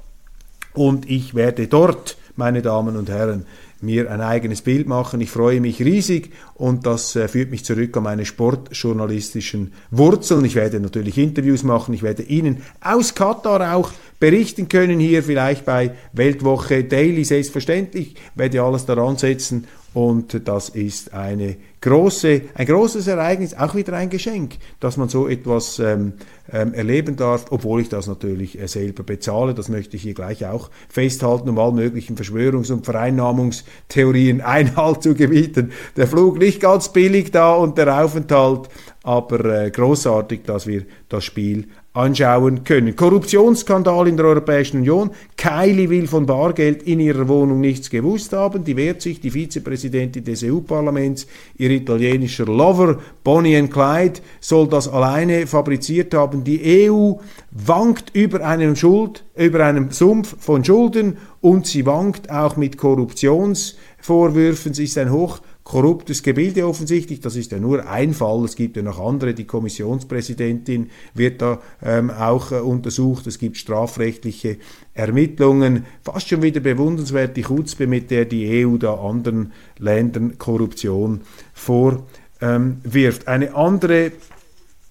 und 0.74 1.10
ich 1.10 1.34
werde 1.34 1.66
dort, 1.66 2.16
meine 2.36 2.62
Damen 2.62 2.96
und 2.96 3.08
Herren, 3.08 3.46
mir 3.80 4.10
ein 4.10 4.20
eigenes 4.20 4.62
Bild 4.62 4.86
machen. 4.86 5.20
Ich 5.20 5.30
freue 5.30 5.60
mich 5.60 5.80
riesig 5.80 6.32
und 6.54 6.86
das 6.86 7.14
äh, 7.14 7.28
führt 7.28 7.50
mich 7.50 7.64
zurück 7.64 7.96
an 7.96 8.04
meine 8.04 8.24
sportjournalistischen 8.24 9.72
Wurzeln. 9.90 10.44
Ich 10.44 10.54
werde 10.54 10.80
natürlich 10.80 11.18
Interviews 11.18 11.62
machen. 11.62 11.94
Ich 11.94 12.02
werde 12.02 12.22
Ihnen 12.22 12.62
aus 12.80 13.14
Katar 13.14 13.76
auch 13.76 13.90
berichten 14.18 14.68
können, 14.68 14.98
hier 14.98 15.22
vielleicht 15.22 15.66
bei 15.66 15.92
Weltwoche 16.12 16.84
Daily 16.84 17.24
selbstverständlich. 17.24 18.14
Ich 18.14 18.20
werde 18.34 18.62
alles 18.62 18.86
daran 18.86 19.18
setzen 19.18 19.66
und 19.92 20.48
das 20.48 20.70
ist 20.70 21.12
eine 21.12 21.56
große, 21.86 22.42
ein 22.54 22.66
großes 22.66 23.06
Ereignis, 23.06 23.54
auch 23.54 23.76
wieder 23.76 23.92
ein 23.92 24.10
Geschenk, 24.10 24.56
dass 24.80 24.96
man 24.96 25.08
so 25.08 25.28
etwas 25.28 25.78
ähm, 25.78 26.14
ähm, 26.52 26.74
erleben 26.74 27.14
darf, 27.14 27.46
obwohl 27.50 27.80
ich 27.80 27.88
das 27.88 28.08
natürlich 28.08 28.60
äh, 28.60 28.66
selber 28.66 29.04
bezahle. 29.04 29.54
Das 29.54 29.68
möchte 29.68 29.94
ich 29.94 30.02
hier 30.02 30.14
gleich 30.14 30.44
auch 30.46 30.70
festhalten, 30.88 31.48
um 31.48 31.58
all 31.60 31.70
möglichen 31.70 32.16
Verschwörungs- 32.16 32.72
und 32.72 32.84
Vereinnahmungstheorien 32.84 34.40
Einhalt 34.42 35.04
zu 35.04 35.14
gebieten. 35.14 35.70
Der 35.96 36.08
Flug 36.08 36.38
nicht 36.38 36.60
ganz 36.60 36.92
billig 36.92 37.30
da 37.30 37.54
und 37.54 37.78
der 37.78 38.02
Aufenthalt, 38.02 38.68
aber 39.04 39.44
äh, 39.44 39.70
großartig, 39.70 40.42
dass 40.42 40.66
wir 40.66 40.86
das 41.08 41.24
Spiel 41.24 41.68
anschauen 41.96 42.62
können. 42.64 42.94
Korruptionsskandal 42.94 44.06
in 44.06 44.16
der 44.16 44.26
Europäischen 44.26 44.78
Union. 44.78 45.10
Kylie 45.36 45.88
will 45.88 46.06
von 46.06 46.26
Bargeld 46.26 46.82
in 46.82 47.00
ihrer 47.00 47.26
Wohnung 47.26 47.60
nichts 47.60 47.88
gewusst 47.88 48.32
haben. 48.32 48.64
Die 48.64 48.76
wehrt 48.76 49.00
sich, 49.00 49.20
die 49.20 49.30
Vizepräsidentin 49.30 50.22
des 50.22 50.44
EU-Parlaments, 50.44 51.26
ihr 51.56 51.70
italienischer 51.70 52.44
Lover 52.44 52.98
Bonnie 53.24 53.56
and 53.56 53.72
Clyde 53.72 54.20
soll 54.40 54.68
das 54.68 54.88
alleine 54.88 55.46
fabriziert 55.46 56.12
haben. 56.12 56.44
Die 56.44 56.90
EU 56.90 57.14
wankt 57.50 58.14
über 58.14 58.46
einem 58.46 58.76
Schuld, 58.76 59.24
über 59.34 59.64
einem 59.64 59.90
Sumpf 59.90 60.36
von 60.38 60.64
Schulden 60.64 61.16
und 61.40 61.66
sie 61.66 61.86
wankt 61.86 62.30
auch 62.30 62.56
mit 62.56 62.76
Korruptionsvorwürfen. 62.76 64.74
Sie 64.74 64.84
ist 64.84 64.98
ein 64.98 65.10
hoch 65.10 65.40
korruptes 65.66 66.22
Gebilde 66.22 66.64
offensichtlich. 66.64 67.18
Das 67.18 67.34
ist 67.34 67.50
ja 67.50 67.58
nur 67.58 67.88
ein 67.88 68.14
Fall. 68.14 68.44
Es 68.44 68.54
gibt 68.54 68.76
ja 68.76 68.84
noch 68.84 69.00
andere. 69.00 69.34
Die 69.34 69.46
Kommissionspräsidentin 69.46 70.90
wird 71.12 71.42
da 71.42 71.60
ähm, 71.82 72.08
auch 72.08 72.52
äh, 72.52 72.60
untersucht. 72.60 73.26
Es 73.26 73.40
gibt 73.40 73.56
strafrechtliche 73.56 74.58
Ermittlungen. 74.94 75.84
Fast 76.04 76.28
schon 76.28 76.42
wieder 76.42 76.60
bewundernswert 76.60 77.36
die 77.36 77.42
Chutzpe, 77.42 77.88
mit 77.88 78.12
der 78.12 78.26
die 78.26 78.64
EU 78.64 78.76
da 78.76 78.94
anderen 78.94 79.52
Ländern 79.78 80.38
Korruption 80.38 81.22
vorwirft. 81.52 82.04
Ähm, 82.40 82.80
Eine 83.26 83.56
andere, 83.56 84.12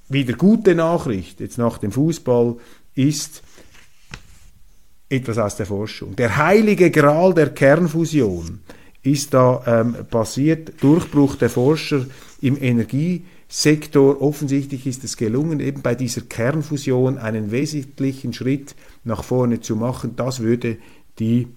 wieder 0.10 0.34
gute 0.34 0.76
Nachricht 0.76 1.40
jetzt 1.40 1.58
nach 1.58 1.78
dem 1.78 1.94
Fußball 1.94 2.58
ist, 2.96 3.44
etwas 5.08 5.38
aus 5.38 5.56
der 5.56 5.68
Forschung. 5.68 6.18
Der 6.18 6.36
heilige 6.36 6.92
Gral 6.92 7.34
der 7.34 7.52
Kernfusion 7.52 8.60
ist 9.06 9.34
da 9.34 9.64
ähm, 9.68 9.96
passiert. 10.10 10.82
Durchbruch 10.82 11.36
der 11.36 11.50
Forscher 11.50 12.06
im 12.42 12.62
Energiesektor. 12.62 14.22
Offensichtlich 14.22 14.88
ist 14.88 15.04
es 15.04 15.16
gelungen, 15.18 15.60
eben 15.60 15.82
bei 15.82 15.96
dieser 15.96 16.22
Kernfusion 16.22 17.18
einen 17.18 17.52
wesentlichen 17.52 18.34
Schritt 18.34 18.76
nach 19.04 19.24
vorne 19.24 19.62
zu 19.62 19.76
machen. 19.76 20.16
Das 20.16 20.40
würde 20.40 20.78
die 21.20 21.48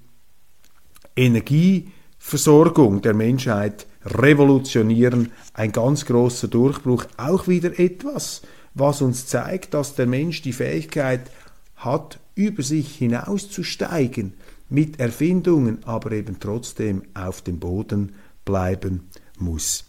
Energieversorgung 1.16 3.00
der 3.02 3.14
Menschheit 3.14 3.86
revolutionieren. 4.04 5.32
Ein 5.54 5.72
ganz 5.72 6.04
großer 6.04 6.48
Durchbruch. 6.48 7.06
Auch 7.16 7.48
wieder 7.48 7.78
etwas, 7.80 8.42
was 8.74 9.00
uns 9.00 9.26
zeigt, 9.26 9.74
dass 9.74 9.94
der 9.94 10.06
Mensch 10.06 10.42
die 10.42 10.52
Fähigkeit 10.52 11.30
hat, 11.76 12.18
über 12.34 12.62
sich 12.62 12.96
hinauszusteigen 12.96 14.34
mit 14.68 15.00
Erfindungen, 15.00 15.78
aber 15.84 16.12
eben 16.12 16.38
trotzdem 16.40 17.02
auf 17.14 17.42
dem 17.42 17.58
Boden 17.58 18.14
bleiben 18.44 19.08
muss. 19.38 19.84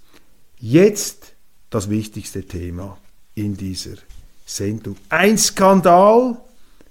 Jetzt 0.57 1.33
das 1.69 1.89
wichtigste 1.89 2.43
Thema 2.43 2.98
in 3.36 3.55
dieser 3.55 3.98
Sendung. 4.45 4.95
Ein 5.09 5.38
Skandal 5.38 6.38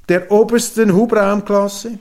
der 0.09 0.31
obersten 0.31 0.95
Hubraumklasse, 0.95 1.99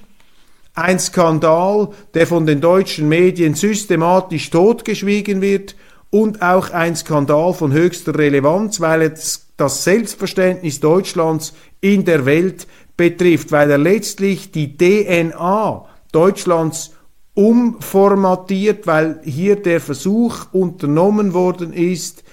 ein 0.74 1.00
Skandal, 1.00 1.90
der 2.14 2.28
von 2.28 2.46
den 2.46 2.62
deutschen 2.62 3.10
Medien 3.10 3.56
systematisch 3.56 4.50
totgeschwiegen 4.50 5.42
wird 5.42 5.76
und 6.10 6.42
auch 6.42 6.70
ein 6.70 6.96
Skandal 6.96 7.54
von 7.54 7.74
höchster 7.74 8.18
Relevanz, 8.18 8.80
weil 8.80 9.02
es 9.02 9.48
das 9.58 9.84
Selbstverständnis 9.84 10.80
Deutschlands 10.80 11.54
in 11.82 12.06
der 12.06 12.26
Welt 12.26 12.68
betrifft, 12.98 13.52
weil 13.52 13.72
er 13.72 13.78
letztlich 13.78 14.52
die 14.52 14.76
DNA 14.76 15.86
Deutschlands 16.12 16.94
umformatiert, 17.36 18.88
weil 18.88 19.22
hier 19.24 19.56
der 19.56 19.80
Versuch 19.80 20.52
unternommen 20.52 21.34
worden 21.34 21.72
ist, 21.72 22.24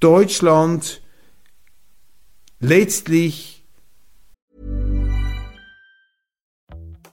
Deutschland 0.00 1.02
letztlich 2.60 3.54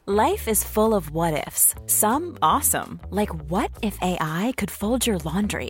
Life 0.08 0.50
is 0.50 0.64
full 0.64 0.94
of 0.94 1.12
what 1.12 1.34
ifs. 1.48 1.76
Some 1.86 2.38
awesome, 2.42 3.00
like 3.12 3.30
what 3.50 3.70
if 3.82 3.98
AI 4.02 4.52
could 4.58 4.72
fold 4.72 5.06
your 5.06 5.20
laundry? 5.20 5.70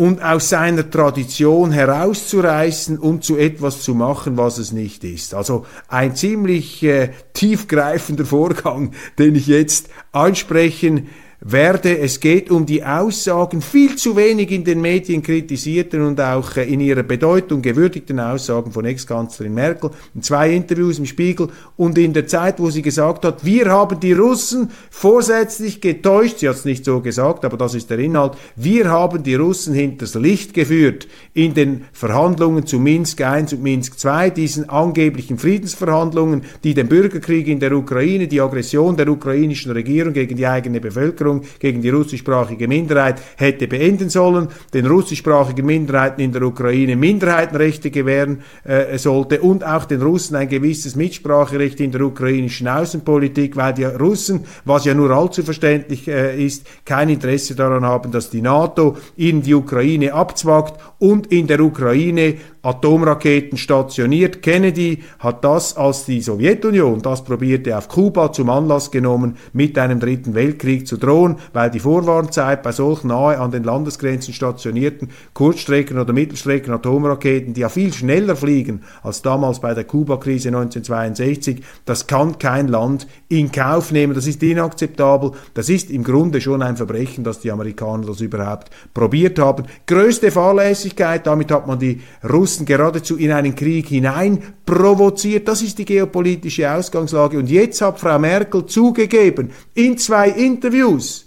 und 0.00 0.22
aus 0.22 0.48
seiner 0.48 0.88
Tradition 0.88 1.72
herauszureißen 1.72 2.98
und 2.98 3.22
zu 3.22 3.36
etwas 3.36 3.82
zu 3.82 3.94
machen, 3.94 4.38
was 4.38 4.56
es 4.56 4.72
nicht 4.72 5.04
ist. 5.04 5.34
Also 5.34 5.66
ein 5.88 6.16
ziemlich 6.16 6.82
äh, 6.82 7.10
tiefgreifender 7.34 8.24
Vorgang, 8.24 8.92
den 9.18 9.34
ich 9.34 9.46
jetzt 9.46 9.90
ansprechen 10.10 11.08
werde. 11.40 11.98
Es 11.98 12.20
geht 12.20 12.50
um 12.50 12.66
die 12.66 12.84
Aussagen, 12.84 13.62
viel 13.62 13.96
zu 13.96 14.16
wenig 14.16 14.50
in 14.50 14.64
den 14.64 14.80
Medien 14.80 15.22
kritisierten 15.22 16.02
und 16.02 16.20
auch 16.20 16.56
äh, 16.56 16.64
in 16.64 16.80
ihrer 16.80 17.02
Bedeutung 17.02 17.62
gewürdigten 17.62 18.20
Aussagen 18.20 18.72
von 18.72 18.84
Ex-Kanzlerin 18.84 19.54
Merkel, 19.54 19.90
in 20.14 20.22
zwei 20.22 20.52
Interviews 20.52 20.98
im 20.98 21.06
Spiegel 21.06 21.48
und 21.76 21.96
in 21.96 22.12
der 22.12 22.26
Zeit, 22.26 22.60
wo 22.60 22.70
sie 22.70 22.82
gesagt 22.82 23.24
hat, 23.24 23.44
wir 23.44 23.70
haben 23.70 23.98
die 24.00 24.12
Russen 24.12 24.70
vorsätzlich 24.90 25.80
getäuscht, 25.80 26.38
sie 26.38 26.48
hat 26.48 26.56
es 26.56 26.64
nicht 26.64 26.84
so 26.84 27.00
gesagt, 27.00 27.44
aber 27.44 27.56
das 27.56 27.74
ist 27.74 27.88
der 27.90 27.98
Inhalt, 27.98 28.34
wir 28.56 28.90
haben 28.90 29.22
die 29.22 29.34
Russen 29.34 29.74
hinters 29.74 30.14
Licht 30.14 30.52
geführt 30.52 31.08
in 31.32 31.54
den 31.54 31.84
Verhandlungen 31.92 32.66
zu 32.66 32.78
Minsk 32.78 33.20
I 33.20 33.40
und 33.52 33.62
Minsk 33.62 34.04
II, 34.04 34.30
diesen 34.30 34.68
angeblichen 34.68 35.38
Friedensverhandlungen, 35.38 36.42
die 36.64 36.74
den 36.74 36.88
Bürgerkrieg 36.88 37.48
in 37.48 37.60
der 37.60 37.72
Ukraine, 37.72 38.28
die 38.28 38.40
Aggression 38.40 38.96
der 38.96 39.08
ukrainischen 39.08 39.72
Regierung 39.72 40.12
gegen 40.12 40.36
die 40.36 40.46
eigene 40.46 40.80
Bevölkerung 40.80 41.29
Verschwörung 41.30 41.42
gegen 41.58 41.82
die 41.82 41.90
russischsprachige 41.90 42.68
Minderheit 42.68 43.20
hätte 43.36 43.68
beenden 43.68 44.10
sollen, 44.10 44.48
den 44.74 44.86
russischsprachigen 44.86 45.64
Minderheiten 45.64 46.20
in 46.20 46.32
der 46.32 46.42
Ukraine 46.42 46.96
Minderheitenrechte 46.96 47.90
gewähren 47.90 48.42
äh, 48.64 48.98
sollte 48.98 49.40
und 49.40 49.64
auch 49.64 49.84
den 49.84 50.02
Russen 50.02 50.36
ein 50.36 50.48
gewisses 50.48 50.96
Mitspracherecht 50.96 51.80
in 51.80 51.92
der 51.92 52.02
ukrainischen 52.02 52.68
Außenpolitik, 52.68 53.56
weil 53.56 53.74
die 53.74 53.84
Russen, 53.84 54.44
was 54.64 54.84
ja 54.84 54.94
nur 54.94 55.10
allzu 55.10 55.42
verständlich 55.42 56.08
äh, 56.08 56.42
ist, 56.42 56.66
kein 56.84 57.08
Interesse 57.08 57.54
daran 57.54 57.84
haben, 57.84 58.10
dass 58.10 58.30
die 58.30 58.42
NATO 58.42 58.96
in 59.16 59.42
die 59.42 59.54
Ukraine 59.54 60.12
abzwackt 60.12 60.80
und 60.98 61.28
in 61.28 61.46
der 61.46 61.60
Ukraine 61.60 62.36
Atomraketen 62.62 63.56
stationiert. 63.56 64.42
Kennedy 64.42 65.02
hat 65.18 65.44
das, 65.44 65.76
als 65.76 66.04
die 66.04 66.20
Sowjetunion 66.20 67.00
das 67.00 67.24
probierte, 67.24 67.76
auf 67.76 67.88
Kuba 67.88 68.32
zum 68.32 68.50
Anlass 68.50 68.90
genommen, 68.90 69.36
mit 69.52 69.78
einem 69.78 69.98
dritten 69.98 70.34
Weltkrieg 70.34 70.86
zu 70.86 70.98
drohen, 70.98 71.36
weil 71.54 71.70
die 71.70 71.80
Vorwarnzeit 71.80 72.62
bei 72.62 72.72
solchen 72.72 73.08
nahe 73.08 73.38
an 73.38 73.50
den 73.50 73.64
Landesgrenzen 73.64 74.34
stationierten 74.34 75.08
Kurzstrecken- 75.34 75.98
oder 75.98 76.12
Mittelstrecken 76.12 76.74
Atomraketen, 76.74 77.54
die 77.54 77.62
ja 77.62 77.70
viel 77.70 77.92
schneller 77.92 78.36
fliegen 78.36 78.82
als 79.02 79.22
damals 79.22 79.60
bei 79.60 79.72
der 79.72 79.84
Kuba-Krise 79.84 80.48
1962, 80.48 81.62
das 81.86 82.06
kann 82.06 82.38
kein 82.38 82.68
Land 82.68 83.06
in 83.28 83.50
Kauf 83.52 83.90
nehmen. 83.90 84.14
Das 84.14 84.26
ist 84.26 84.42
inakzeptabel. 84.42 85.32
Das 85.54 85.68
ist 85.68 85.90
im 85.90 86.04
Grunde 86.04 86.40
schon 86.40 86.62
ein 86.62 86.76
Verbrechen, 86.76 87.24
dass 87.24 87.40
die 87.40 87.50
Amerikaner 87.50 88.06
das 88.06 88.20
überhaupt 88.20 88.70
probiert 88.92 89.38
haben. 89.38 89.64
Größte 89.86 90.30
Fahrlässigkeit, 90.30 91.26
damit 91.26 91.50
hat 91.50 91.66
man 91.66 91.78
die 91.78 92.00
Russen 92.28 92.49
Russen 92.50 92.66
geradezu 92.66 93.16
in 93.16 93.30
einen 93.30 93.54
Krieg 93.54 93.86
hinein 93.86 94.42
provoziert. 94.66 95.46
Das 95.46 95.62
ist 95.62 95.78
die 95.78 95.84
geopolitische 95.84 96.70
Ausgangslage. 96.70 97.38
Und 97.38 97.48
jetzt 97.48 97.80
hat 97.80 98.00
Frau 98.00 98.18
Merkel 98.18 98.66
zugegeben, 98.66 99.50
in 99.74 99.96
zwei 99.98 100.28
Interviews, 100.30 101.26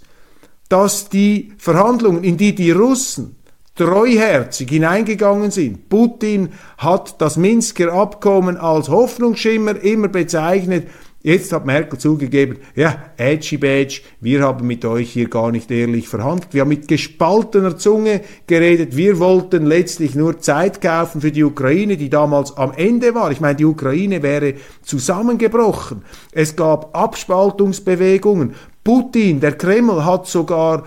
dass 0.68 1.08
die 1.08 1.52
Verhandlungen, 1.56 2.24
in 2.24 2.36
die 2.36 2.54
die 2.54 2.72
Russen 2.72 3.36
treuherzig 3.74 4.68
hineingegangen 4.68 5.50
sind. 5.50 5.88
Putin 5.88 6.50
hat 6.76 7.20
das 7.20 7.36
Minsker 7.36 7.92
Abkommen 7.92 8.56
als 8.56 8.88
Hoffnungsschimmer 8.88 9.80
immer 9.80 10.08
bezeichnet 10.08 10.88
Jetzt 11.26 11.54
hat 11.54 11.64
Merkel 11.64 11.98
zugegeben, 11.98 12.58
ja, 12.76 13.02
Edgy 13.16 13.56
Badge, 13.56 14.02
wir 14.20 14.42
haben 14.42 14.66
mit 14.66 14.84
euch 14.84 15.10
hier 15.10 15.30
gar 15.30 15.50
nicht 15.52 15.70
ehrlich 15.70 16.06
verhandelt. 16.06 16.52
Wir 16.52 16.60
haben 16.60 16.68
mit 16.68 16.86
gespaltener 16.86 17.78
Zunge 17.78 18.20
geredet. 18.46 18.94
Wir 18.94 19.18
wollten 19.18 19.64
letztlich 19.64 20.14
nur 20.14 20.40
Zeit 20.40 20.82
kaufen 20.82 21.22
für 21.22 21.32
die 21.32 21.42
Ukraine, 21.42 21.96
die 21.96 22.10
damals 22.10 22.54
am 22.58 22.74
Ende 22.76 23.14
war. 23.14 23.32
Ich 23.32 23.40
meine, 23.40 23.56
die 23.56 23.64
Ukraine 23.64 24.22
wäre 24.22 24.52
zusammengebrochen. 24.82 26.02
Es 26.32 26.56
gab 26.56 26.94
Abspaltungsbewegungen. 26.94 28.54
Putin, 28.84 29.40
der 29.40 29.52
Kreml 29.52 30.04
hat 30.04 30.26
sogar 30.26 30.84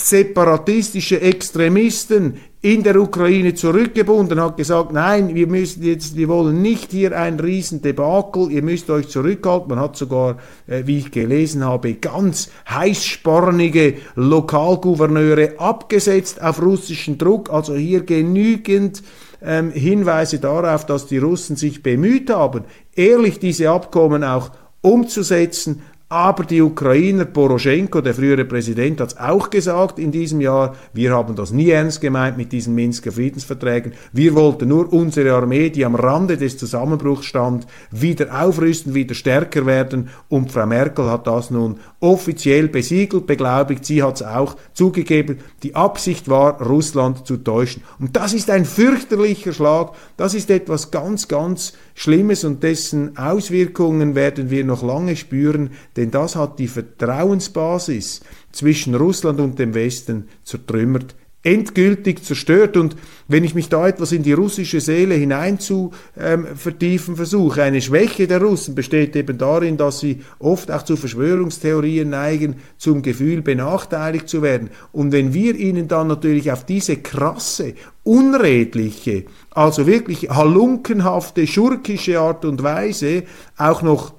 separatistische 0.00 1.20
Extremisten 1.20 2.38
in 2.60 2.82
der 2.82 3.00
Ukraine 3.00 3.54
zurückgebunden, 3.54 4.40
hat 4.40 4.56
gesagt, 4.56 4.92
nein, 4.92 5.34
wir 5.34 5.46
müssen 5.46 5.82
jetzt, 5.84 6.16
wir 6.16 6.28
wollen 6.28 6.60
nicht 6.60 6.90
hier 6.90 7.16
ein 7.16 7.38
Riesendebakel, 7.38 8.50
ihr 8.50 8.62
müsst 8.62 8.90
euch 8.90 9.08
zurückhalten. 9.08 9.68
Man 9.68 9.80
hat 9.80 9.96
sogar, 9.96 10.38
äh, 10.66 10.82
wie 10.84 10.98
ich 10.98 11.10
gelesen 11.12 11.64
habe, 11.64 11.94
ganz 11.94 12.50
heißspornige 12.68 13.94
Lokalgouverneure 14.16 15.54
abgesetzt 15.58 16.42
auf 16.42 16.60
russischen 16.60 17.16
Druck. 17.16 17.50
Also 17.50 17.76
hier 17.76 18.04
genügend 18.04 19.02
ähm, 19.40 19.70
Hinweise 19.70 20.40
darauf, 20.40 20.84
dass 20.84 21.06
die 21.06 21.18
Russen 21.18 21.54
sich 21.54 21.82
bemüht 21.82 22.30
haben, 22.30 22.64
ehrlich 22.96 23.38
diese 23.38 23.70
Abkommen 23.70 24.24
auch 24.24 24.50
umzusetzen, 24.80 25.82
aber 26.10 26.44
die 26.44 26.62
Ukrainer, 26.62 27.26
Poroschenko, 27.26 28.00
der 28.00 28.14
frühere 28.14 28.46
Präsident, 28.46 28.98
hat 28.98 29.10
es 29.10 29.18
auch 29.18 29.50
gesagt 29.50 29.98
in 29.98 30.10
diesem 30.10 30.40
Jahr, 30.40 30.74
wir 30.94 31.12
haben 31.12 31.36
das 31.36 31.50
nie 31.50 31.68
ernst 31.68 32.00
gemeint 32.00 32.38
mit 32.38 32.50
diesen 32.50 32.74
Minsker 32.74 33.12
Friedensverträgen. 33.12 33.92
Wir 34.12 34.34
wollten 34.34 34.68
nur 34.68 34.90
unsere 34.90 35.34
Armee, 35.34 35.68
die 35.68 35.84
am 35.84 35.94
Rande 35.94 36.38
des 36.38 36.56
Zusammenbruchs 36.56 37.26
stand, 37.26 37.66
wieder 37.90 38.42
aufrüsten, 38.42 38.94
wieder 38.94 39.14
stärker 39.14 39.66
werden. 39.66 40.08
Und 40.30 40.50
Frau 40.50 40.64
Merkel 40.64 41.10
hat 41.10 41.26
das 41.26 41.50
nun 41.50 41.78
offiziell 42.00 42.68
besiegelt, 42.68 43.26
beglaubigt. 43.26 43.84
Sie 43.84 44.02
hat 44.02 44.16
es 44.16 44.22
auch 44.22 44.56
zugegeben. 44.72 45.40
Die 45.62 45.74
Absicht 45.74 46.30
war, 46.30 46.62
Russland 46.62 47.26
zu 47.26 47.36
täuschen. 47.36 47.82
Und 47.98 48.16
das 48.16 48.32
ist 48.32 48.48
ein 48.48 48.64
fürchterlicher 48.64 49.52
Schlag. 49.52 49.92
Das 50.16 50.32
ist 50.32 50.48
etwas 50.48 50.90
ganz, 50.90 51.28
ganz 51.28 51.74
Schlimmes 51.94 52.44
und 52.44 52.62
dessen 52.62 53.18
Auswirkungen 53.18 54.14
werden 54.14 54.48
wir 54.48 54.64
noch 54.64 54.82
lange 54.82 55.14
spüren, 55.16 55.70
denn 55.98 56.10
das 56.12 56.36
hat 56.36 56.58
die 56.58 56.68
Vertrauensbasis 56.68 58.20
zwischen 58.52 58.94
Russland 58.94 59.40
und 59.40 59.58
dem 59.58 59.74
Westen 59.74 60.28
zertrümmert 60.44 61.16
endgültig 61.42 62.24
zerstört. 62.24 62.76
Und 62.76 62.96
wenn 63.28 63.44
ich 63.44 63.54
mich 63.54 63.68
da 63.68 63.86
etwas 63.86 64.12
in 64.12 64.22
die 64.22 64.32
russische 64.32 64.80
Seele 64.80 65.14
hinein 65.14 65.58
zu 65.58 65.92
ähm, 66.18 66.46
vertiefen 66.54 67.16
versuche, 67.16 67.62
eine 67.62 67.80
Schwäche 67.80 68.26
der 68.26 68.42
Russen 68.42 68.74
besteht 68.74 69.14
eben 69.16 69.38
darin, 69.38 69.76
dass 69.76 70.00
sie 70.00 70.22
oft 70.38 70.70
auch 70.70 70.82
zu 70.82 70.96
Verschwörungstheorien 70.96 72.10
neigen, 72.10 72.56
zum 72.76 73.02
Gefühl 73.02 73.42
benachteiligt 73.42 74.28
zu 74.28 74.42
werden. 74.42 74.70
Und 74.92 75.12
wenn 75.12 75.32
wir 75.32 75.54
ihnen 75.54 75.88
dann 75.88 76.08
natürlich 76.08 76.50
auf 76.52 76.64
diese 76.64 76.96
krasse, 76.96 77.74
unredliche, 78.02 79.24
also 79.50 79.86
wirklich 79.86 80.30
halunkenhafte, 80.30 81.46
schurkische 81.46 82.20
Art 82.20 82.44
und 82.44 82.62
Weise 82.62 83.24
auch 83.56 83.82
noch 83.82 84.17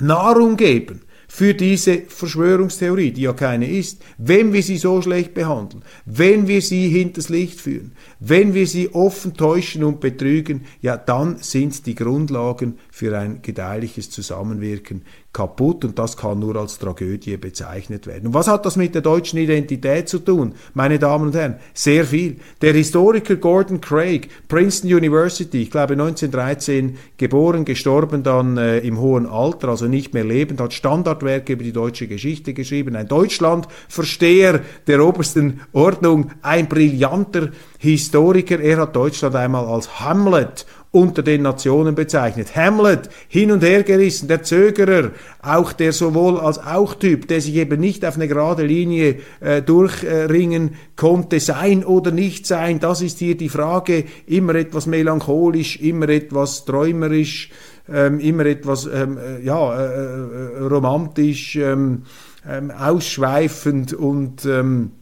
Nahrung 0.00 0.56
geben, 0.56 1.02
für 1.30 1.54
diese 1.54 2.02
Verschwörungstheorie, 2.08 3.12
die 3.12 3.22
ja 3.22 3.32
keine 3.32 3.70
ist, 3.70 4.02
wenn 4.18 4.52
wir 4.52 4.64
sie 4.64 4.78
so 4.78 5.00
schlecht 5.00 5.32
behandeln, 5.32 5.84
wenn 6.04 6.48
wir 6.48 6.60
sie 6.60 6.88
hinters 6.88 7.28
Licht 7.28 7.60
führen, 7.60 7.92
wenn 8.18 8.52
wir 8.52 8.66
sie 8.66 8.92
offen 8.92 9.34
täuschen 9.34 9.84
und 9.84 10.00
betrügen, 10.00 10.62
ja, 10.82 10.96
dann 10.96 11.36
sind 11.38 11.86
die 11.86 11.94
Grundlagen 11.94 12.80
für 12.90 13.16
ein 13.16 13.42
gedeihliches 13.42 14.10
Zusammenwirken 14.10 15.02
kaputt 15.32 15.84
und 15.84 15.98
das 15.98 16.16
kann 16.16 16.40
nur 16.40 16.56
als 16.56 16.78
Tragödie 16.78 17.36
bezeichnet 17.36 18.08
werden. 18.08 18.28
Und 18.28 18.34
was 18.34 18.48
hat 18.48 18.66
das 18.66 18.74
mit 18.74 18.94
der 18.94 19.02
deutschen 19.02 19.38
Identität 19.38 20.08
zu 20.08 20.18
tun, 20.18 20.54
meine 20.74 20.98
Damen 20.98 21.28
und 21.28 21.34
Herren? 21.36 21.56
Sehr 21.72 22.04
viel. 22.04 22.38
Der 22.62 22.72
Historiker 22.72 23.36
Gordon 23.36 23.80
Craig, 23.80 24.28
Princeton 24.48 24.92
University, 24.92 25.62
ich 25.62 25.70
glaube 25.70 25.92
1913 25.92 26.98
geboren, 27.16 27.64
gestorben 27.64 28.24
dann 28.24 28.56
äh, 28.56 28.78
im 28.78 28.98
hohen 28.98 29.26
Alter, 29.26 29.68
also 29.68 29.86
nicht 29.86 30.14
mehr 30.14 30.24
lebend, 30.24 30.60
hat 30.60 30.72
Standardwerke 30.72 31.52
über 31.52 31.62
die 31.62 31.72
deutsche 31.72 32.08
Geschichte 32.08 32.52
geschrieben, 32.52 32.96
ein 32.96 33.06
Deutschlandversteher 33.06 34.60
der 34.88 35.04
obersten 35.04 35.60
Ordnung, 35.72 36.32
ein 36.42 36.68
brillanter 36.68 37.50
Historiker. 37.78 38.58
Er 38.58 38.78
hat 38.78 38.96
Deutschland 38.96 39.36
einmal 39.36 39.64
als 39.66 40.00
Hamlet 40.00 40.66
unter 40.92 41.22
den 41.22 41.42
Nationen 41.42 41.94
bezeichnet. 41.94 42.56
Hamlet, 42.56 43.10
hin 43.28 43.52
und 43.52 43.62
her 43.62 43.84
gerissen, 43.84 44.26
der 44.26 44.42
Zögerer, 44.42 45.12
auch 45.40 45.72
der 45.72 45.92
sowohl 45.92 46.40
als 46.40 46.58
auch 46.58 46.94
Typ, 46.94 47.28
der 47.28 47.40
sich 47.40 47.54
eben 47.54 47.80
nicht 47.80 48.04
auf 48.04 48.16
eine 48.16 48.26
gerade 48.26 48.64
Linie 48.64 49.20
äh, 49.40 49.62
durchringen 49.62 50.74
konnte, 50.96 51.38
sein 51.38 51.84
oder 51.84 52.10
nicht 52.10 52.46
sein, 52.46 52.80
das 52.80 53.02
ist 53.02 53.18
hier 53.18 53.36
die 53.36 53.48
Frage, 53.48 54.04
immer 54.26 54.56
etwas 54.56 54.86
melancholisch, 54.86 55.80
immer 55.80 56.08
etwas 56.08 56.64
träumerisch, 56.64 57.50
ähm, 57.88 58.18
immer 58.18 58.46
etwas 58.46 58.86
ähm, 58.86 59.16
äh, 59.18 59.44
ja, 59.44 59.78
äh, 59.78 59.86
äh, 59.86 60.58
romantisch, 60.64 61.56
ähm, 61.56 62.02
ähm 62.48 62.70
ausschweifend 62.70 63.92
und 63.92 64.44
ähm, 64.44 64.92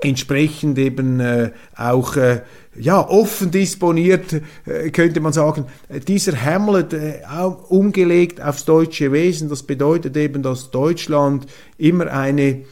entsprechend 0.00 0.78
eben 0.78 1.20
äh, 1.20 1.50
auch 1.76 2.16
äh, 2.16 2.42
ja, 2.78 3.00
offen 3.08 3.50
disponiert, 3.50 4.40
äh, 4.66 4.90
könnte 4.90 5.20
man 5.20 5.32
sagen. 5.32 5.66
Dieser 6.06 6.42
Hamlet 6.44 6.92
äh, 6.92 7.22
umgelegt 7.68 8.40
aufs 8.40 8.64
deutsche 8.64 9.12
Wesen, 9.12 9.48
das 9.48 9.62
bedeutet 9.62 10.16
eben, 10.16 10.42
dass 10.42 10.70
Deutschland 10.70 11.46
immer 11.78 12.12
eine 12.12 12.62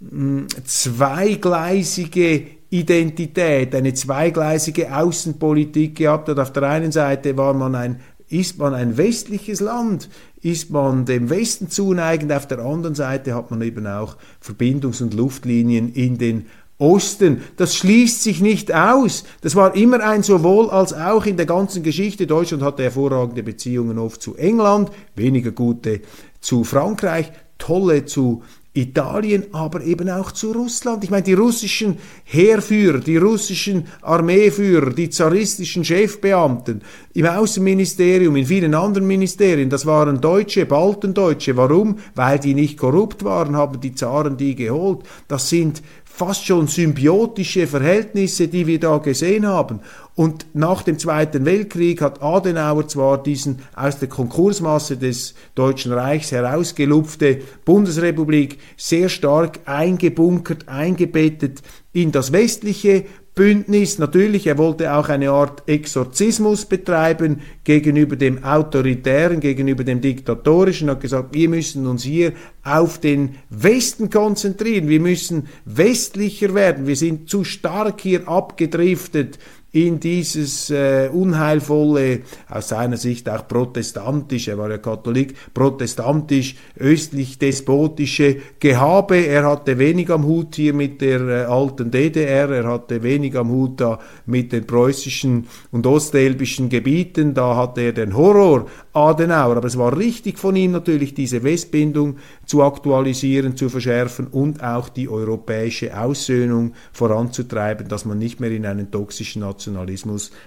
mh, 0.00 0.46
zweigleisige 0.64 2.46
Identität, 2.70 3.74
eine 3.74 3.92
zweigleisige 3.92 4.96
Außenpolitik 4.96 5.96
gehabt 5.96 6.30
hat. 6.30 6.38
Auf 6.38 6.54
der 6.54 6.62
einen 6.62 6.90
Seite 6.90 7.36
war 7.36 7.52
man 7.52 7.74
ein 7.74 8.00
ist 8.32 8.56
man 8.56 8.72
ein 8.72 8.96
westliches 8.96 9.60
Land? 9.60 10.08
Ist 10.40 10.70
man 10.70 11.04
dem 11.04 11.28
Westen 11.28 11.68
zuneigend? 11.68 12.32
Auf 12.32 12.48
der 12.48 12.60
anderen 12.60 12.94
Seite 12.94 13.34
hat 13.34 13.50
man 13.50 13.60
eben 13.60 13.86
auch 13.86 14.16
Verbindungs- 14.42 15.02
und 15.02 15.12
Luftlinien 15.12 15.92
in 15.92 16.16
den 16.16 16.46
Osten. 16.82 17.42
Das 17.56 17.76
schließt 17.76 18.22
sich 18.22 18.40
nicht 18.40 18.74
aus. 18.74 19.24
Das 19.40 19.54
war 19.54 19.76
immer 19.76 20.00
ein 20.00 20.24
sowohl 20.24 20.68
als 20.68 20.92
auch 20.92 21.24
in 21.26 21.36
der 21.36 21.46
ganzen 21.46 21.84
Geschichte. 21.84 22.26
Deutschland 22.26 22.62
hatte 22.62 22.82
hervorragende 22.82 23.44
Beziehungen 23.44 23.98
oft 23.98 24.20
zu 24.20 24.34
England, 24.34 24.90
weniger 25.14 25.52
gute 25.52 26.00
zu 26.40 26.64
Frankreich, 26.64 27.30
tolle 27.56 28.04
zu 28.04 28.42
Italien, 28.74 29.44
aber 29.52 29.82
eben 29.82 30.08
auch 30.08 30.32
zu 30.32 30.52
Russland. 30.52 31.04
Ich 31.04 31.10
meine, 31.10 31.24
die 31.24 31.34
russischen 31.34 31.98
Heerführer, 32.24 33.00
die 33.00 33.18
russischen 33.18 33.86
Armeeführer, 34.00 34.90
die 34.90 35.10
zaristischen 35.10 35.84
Chefbeamten 35.84 36.80
im 37.12 37.26
Außenministerium, 37.26 38.34
in 38.34 38.46
vielen 38.46 38.74
anderen 38.74 39.06
Ministerien, 39.06 39.68
das 39.68 39.84
waren 39.84 40.22
Deutsche, 40.22 40.64
Baltendeutsche. 40.64 41.54
Warum? 41.58 41.98
Weil 42.14 42.38
die 42.38 42.54
nicht 42.54 42.78
korrupt 42.78 43.24
waren, 43.24 43.56
haben 43.56 43.78
die 43.78 43.94
Zaren 43.94 44.38
die 44.38 44.54
geholt. 44.54 45.00
Das 45.28 45.50
sind 45.50 45.82
fast 46.14 46.44
schon 46.44 46.66
symbiotische 46.66 47.66
Verhältnisse, 47.66 48.46
die 48.46 48.66
wir 48.66 48.78
da 48.78 48.98
gesehen 48.98 49.46
haben. 49.46 49.80
Und 50.14 50.44
nach 50.52 50.82
dem 50.82 50.98
Zweiten 50.98 51.46
Weltkrieg 51.46 52.02
hat 52.02 52.22
Adenauer 52.22 52.86
zwar 52.86 53.22
diesen 53.22 53.60
aus 53.74 53.98
der 53.98 54.08
Konkursmasse 54.08 54.98
des 54.98 55.34
Deutschen 55.54 55.90
Reichs 55.90 56.30
herausgelupfte 56.30 57.40
Bundesrepublik 57.64 58.58
sehr 58.76 59.08
stark 59.08 59.60
eingebunkert, 59.64 60.68
eingebettet 60.68 61.62
in 61.94 62.12
das 62.12 62.30
westliche 62.30 63.06
Bündnis. 63.34 63.98
Natürlich, 63.98 64.46
er 64.46 64.58
wollte 64.58 64.92
auch 64.94 65.08
eine 65.08 65.30
Art 65.30 65.62
Exorzismus 65.66 66.66
betreiben 66.66 67.40
gegenüber 67.64 68.16
dem 68.16 68.44
Autoritären, 68.44 69.40
gegenüber 69.40 69.84
dem 69.84 70.02
Diktatorischen, 70.02 70.90
hat 70.90 71.00
gesagt, 71.00 71.34
wir 71.34 71.48
müssen 71.48 71.86
uns 71.86 72.02
hier 72.02 72.32
auf 72.62 72.98
den 72.98 73.36
Westen 73.48 74.10
konzentrieren, 74.10 74.88
wir 74.88 75.00
müssen 75.00 75.48
westlicher 75.64 76.54
werden, 76.54 76.86
wir 76.86 76.96
sind 76.96 77.30
zu 77.30 77.44
stark 77.44 78.02
hier 78.02 78.28
abgedriftet 78.28 79.38
in 79.72 79.98
dieses 80.00 80.68
äh, 80.68 81.08
unheilvolle, 81.10 82.20
aus 82.50 82.68
seiner 82.68 82.98
Sicht 82.98 83.26
auch 83.30 83.48
protestantisch, 83.48 84.48
er 84.48 84.58
war 84.58 84.70
ja 84.70 84.76
Katholik, 84.76 85.34
protestantisch, 85.54 86.56
östlich-despotische 86.78 88.36
Gehabe. 88.60 89.16
Er 89.16 89.46
hatte 89.46 89.78
wenig 89.78 90.10
am 90.10 90.24
Hut 90.24 90.56
hier 90.56 90.74
mit 90.74 91.00
der 91.00 91.20
äh, 91.20 91.44
alten 91.44 91.90
DDR, 91.90 92.50
er 92.50 92.64
hatte 92.68 93.02
wenig 93.02 93.34
am 93.34 93.48
Hut 93.48 93.80
da 93.80 93.98
mit 94.26 94.52
den 94.52 94.66
preußischen 94.66 95.46
und 95.70 95.86
ostelbischen 95.86 96.68
Gebieten, 96.68 97.32
da 97.32 97.56
hatte 97.56 97.80
er 97.80 97.92
den 97.92 98.14
Horror 98.14 98.66
Adenauer. 98.92 99.56
Aber 99.56 99.68
es 99.68 99.78
war 99.78 99.96
richtig 99.96 100.38
von 100.38 100.54
ihm 100.54 100.72
natürlich, 100.72 101.14
diese 101.14 101.42
Westbindung 101.44 102.18
zu 102.44 102.62
aktualisieren, 102.62 103.56
zu 103.56 103.70
verschärfen 103.70 104.26
und 104.26 104.62
auch 104.62 104.90
die 104.90 105.08
europäische 105.08 105.98
Aussöhnung 105.98 106.74
voranzutreiben, 106.92 107.88
dass 107.88 108.04
man 108.04 108.18
nicht 108.18 108.38
mehr 108.38 108.50
in 108.50 108.66
einen 108.66 108.90
toxischen 108.90 109.40
Nationalismus 109.40 109.61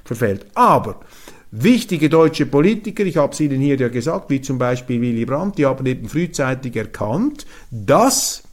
verfällt. 0.03 0.45
Aber 0.53 1.01
wichtige 1.51 2.09
deutsche 2.09 2.45
Politiker, 2.45 3.03
ich 3.03 3.17
habe 3.17 3.33
es 3.33 3.39
Ihnen 3.39 3.61
hier 3.61 3.77
ja 3.77 3.89
gesagt, 3.89 4.29
wie 4.29 4.41
zum 4.41 4.57
Beispiel 4.57 5.01
Willy 5.01 5.25
Brandt, 5.25 5.57
die 5.57 5.65
haben 5.65 5.85
eben 5.85 6.09
frühzeitig 6.09 6.75
erkannt, 6.75 7.45
dass 7.71 8.43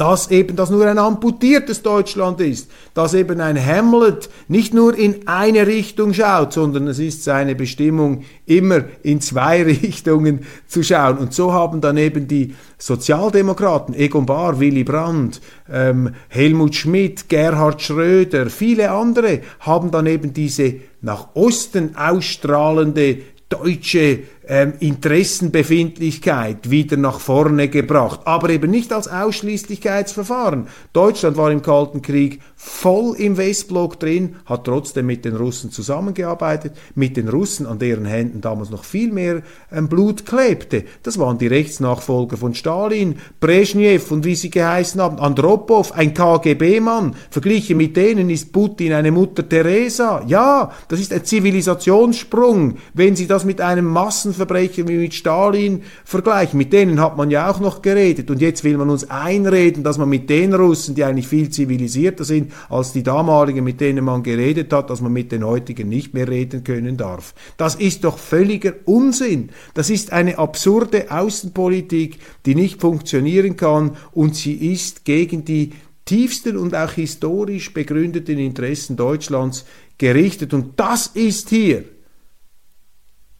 dass 0.00 0.30
eben 0.30 0.56
das 0.56 0.70
nur 0.70 0.86
ein 0.86 0.96
amputiertes 0.96 1.82
Deutschland 1.82 2.40
ist, 2.40 2.70
dass 2.94 3.12
eben 3.12 3.38
ein 3.42 3.62
Hamlet 3.62 4.30
nicht 4.48 4.72
nur 4.72 4.96
in 4.96 5.28
eine 5.28 5.66
Richtung 5.66 6.14
schaut, 6.14 6.54
sondern 6.54 6.88
es 6.88 6.98
ist 6.98 7.22
seine 7.22 7.54
Bestimmung, 7.54 8.24
immer 8.46 8.84
in 9.02 9.20
zwei 9.20 9.62
Richtungen 9.62 10.46
zu 10.66 10.82
schauen. 10.82 11.18
Und 11.18 11.34
so 11.34 11.52
haben 11.52 11.82
dann 11.82 11.98
eben 11.98 12.26
die 12.26 12.54
Sozialdemokraten, 12.78 13.94
Egon 13.94 14.24
Bahr, 14.24 14.58
Willy 14.58 14.84
Brandt, 14.84 15.42
ähm, 15.70 16.14
Helmut 16.28 16.74
Schmidt, 16.74 17.28
Gerhard 17.28 17.82
Schröder, 17.82 18.48
viele 18.48 18.92
andere, 18.92 19.42
haben 19.58 19.90
dann 19.90 20.06
eben 20.06 20.32
diese 20.32 20.76
nach 21.02 21.34
Osten 21.34 21.94
ausstrahlende 21.94 23.18
deutsche 23.50 24.20
ähm, 24.50 24.72
Interessenbefindlichkeit 24.80 26.70
wieder 26.70 26.96
nach 26.96 27.20
vorne 27.20 27.68
gebracht, 27.68 28.22
aber 28.24 28.50
eben 28.50 28.68
nicht 28.68 28.92
als 28.92 29.06
Ausschließlichkeitsverfahren. 29.06 30.66
Deutschland 30.92 31.36
war 31.36 31.52
im 31.52 31.62
Kalten 31.62 32.02
Krieg 32.02 32.40
voll 32.56 33.14
im 33.16 33.36
Westblock 33.36 34.00
drin, 34.00 34.36
hat 34.46 34.64
trotzdem 34.64 35.06
mit 35.06 35.24
den 35.24 35.36
Russen 35.36 35.70
zusammengearbeitet, 35.70 36.72
mit 36.96 37.16
den 37.16 37.28
Russen, 37.28 37.64
an 37.64 37.78
deren 37.78 38.06
Händen 38.06 38.40
damals 38.40 38.70
noch 38.70 38.82
viel 38.82 39.12
mehr 39.12 39.42
ähm, 39.70 39.88
Blut 39.88 40.26
klebte. 40.26 40.82
Das 41.04 41.16
waren 41.20 41.38
die 41.38 41.46
Rechtsnachfolger 41.46 42.36
von 42.36 42.52
Stalin, 42.54 43.20
Brezhnev 43.38 44.10
und 44.10 44.24
wie 44.24 44.34
sie 44.34 44.50
geheißen 44.50 45.00
haben, 45.00 45.20
Andropov, 45.20 45.92
ein 45.92 46.12
KGB-Mann. 46.12 47.14
Verglichen 47.30 47.76
mit 47.76 47.96
denen 47.96 48.28
ist 48.28 48.52
Putin 48.52 48.94
eine 48.94 49.12
Mutter 49.12 49.48
Teresa. 49.48 50.24
Ja, 50.26 50.72
das 50.88 50.98
ist 50.98 51.12
ein 51.12 51.24
Zivilisationssprung, 51.24 52.78
wenn 52.94 53.14
Sie 53.14 53.28
das 53.28 53.44
mit 53.44 53.60
einem 53.60 53.84
Massen 53.84 54.39
Verbrecher 54.40 54.88
wie 54.88 54.96
mit 54.96 55.12
Stalin 55.12 55.82
vergleichen. 56.04 56.56
Mit 56.56 56.72
denen 56.72 56.98
hat 56.98 57.18
man 57.18 57.30
ja 57.30 57.50
auch 57.50 57.60
noch 57.60 57.82
geredet. 57.82 58.30
Und 58.30 58.40
jetzt 58.40 58.64
will 58.64 58.78
man 58.78 58.88
uns 58.88 59.10
einreden, 59.10 59.84
dass 59.84 59.98
man 59.98 60.08
mit 60.08 60.30
den 60.30 60.54
Russen, 60.54 60.94
die 60.94 61.04
eigentlich 61.04 61.28
viel 61.28 61.50
zivilisierter 61.50 62.24
sind 62.24 62.52
als 62.70 62.92
die 62.92 63.02
damaligen, 63.02 63.62
mit 63.62 63.82
denen 63.82 64.04
man 64.04 64.22
geredet 64.22 64.72
hat, 64.72 64.88
dass 64.88 65.02
man 65.02 65.12
mit 65.12 65.30
den 65.30 65.44
heutigen 65.44 65.90
nicht 65.90 66.14
mehr 66.14 66.26
reden 66.26 66.64
können 66.64 66.96
darf. 66.96 67.34
Das 67.58 67.74
ist 67.74 68.04
doch 68.04 68.16
völliger 68.16 68.72
Unsinn. 68.86 69.50
Das 69.74 69.90
ist 69.90 70.10
eine 70.10 70.38
absurde 70.38 71.10
Außenpolitik, 71.10 72.18
die 72.46 72.54
nicht 72.54 72.80
funktionieren 72.80 73.56
kann 73.56 73.96
und 74.12 74.36
sie 74.36 74.72
ist 74.72 75.04
gegen 75.04 75.44
die 75.44 75.72
tiefsten 76.06 76.56
und 76.56 76.74
auch 76.74 76.92
historisch 76.92 77.74
begründeten 77.74 78.38
Interessen 78.38 78.96
Deutschlands 78.96 79.66
gerichtet. 79.98 80.54
Und 80.54 80.80
das 80.80 81.08
ist 81.08 81.50
hier 81.50 81.84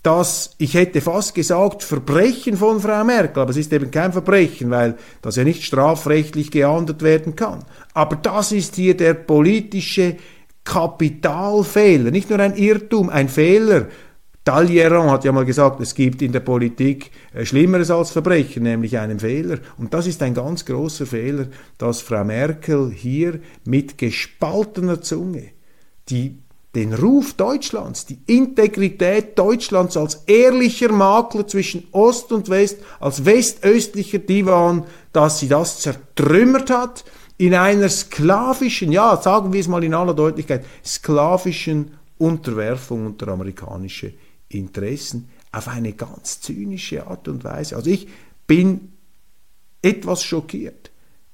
das, 0.03 0.55
ich 0.59 0.75
hätte 0.75 1.01
fast 1.01 1.35
gesagt, 1.35 1.83
Verbrechen 1.83 2.57
von 2.57 2.81
Frau 2.81 3.05
Merkel, 3.05 3.43
aber 3.43 3.51
es 3.51 3.59
ist 3.59 3.73
eben 3.73 3.91
kein 3.91 4.13
Verbrechen, 4.13 4.71
weil 4.71 4.97
das 5.21 5.37
ja 5.37 5.45
nicht 5.45 5.63
strafrechtlich 5.65 6.51
geahndet 6.51 7.03
werden 7.03 7.37
kann. 7.37 7.65
Aber 7.93 8.17
das 8.17 8.53
ist 8.53 8.77
hier 8.77 8.97
der 8.97 9.15
politische 9.15 10.17
Kapitalfehler, 10.65 12.11
nicht 12.11 12.31
nur 12.31 12.41
ein 12.41 12.57
Irrtum, 12.57 13.11
ein 13.11 13.29
Fehler. 13.29 13.89
Talleyrand 14.45 15.11
hat 15.11 15.25
ja 15.25 15.33
mal 15.33 15.45
gesagt, 15.45 15.81
es 15.81 15.95
gibt 15.95 16.23
in 16.23 16.33
der 16.33 16.41
Politik 16.41 17.11
äh, 17.35 17.45
Schlimmeres 17.45 17.91
als 17.91 18.11
Verbrechen, 18.11 18.63
nämlich 18.63 18.99
einen 18.99 19.21
Fehler. 19.21 19.59
Und 19.77 19.93
das 19.93 20.07
ist 20.07 20.23
ein 20.23 20.33
ganz 20.33 20.65
großer 20.65 21.05
Fehler, 21.05 21.49
dass 21.77 22.01
Frau 22.01 22.25
Merkel 22.25 22.91
hier 22.91 23.41
mit 23.67 23.99
gespaltener 23.99 25.03
Zunge 25.03 25.51
die 26.09 26.39
den 26.75 26.95
Ruf 26.95 27.35
Deutschlands, 27.35 28.07
die 28.07 28.21
Integrität 28.27 29.39
Deutschlands 29.39 29.97
als 29.97 30.23
ehrlicher 30.27 30.93
Makler 30.93 31.47
zwischen 31.47 31.89
Ost 31.91 32.31
und 32.31 32.49
West, 32.49 32.79
als 33.01 33.25
westöstlicher 33.25 34.21
Divan, 34.21 34.85
dass 35.13 35.41
sie 35.41 35.49
das 35.49 35.81
zertrümmert 35.81 36.71
hat 36.71 37.05
in 37.39 37.55
einer 37.55 37.89
sklavischen, 37.89 38.93
ja, 38.93 39.17
sagen 39.17 39.53
wir 39.53 39.61
es 39.61 39.67
mal 39.67 39.83
in 39.83 39.95
aller 39.95 40.15
Deutlichkeit, 40.15 40.65
sklavischen 40.85 41.93
Unterwerfung 42.19 43.07
unter 43.07 43.29
amerikanische 43.29 44.13
Interessen 44.49 45.31
auf 45.51 45.67
eine 45.67 45.95
ganz 45.95 46.41
zynische 46.41 47.07
Art 47.07 47.27
und 47.27 47.43
Weise. 47.43 47.77
Also 47.77 47.91
ich 47.91 48.09
bin 48.47 48.93
etwas 49.83 50.23
schockiert 50.23 50.91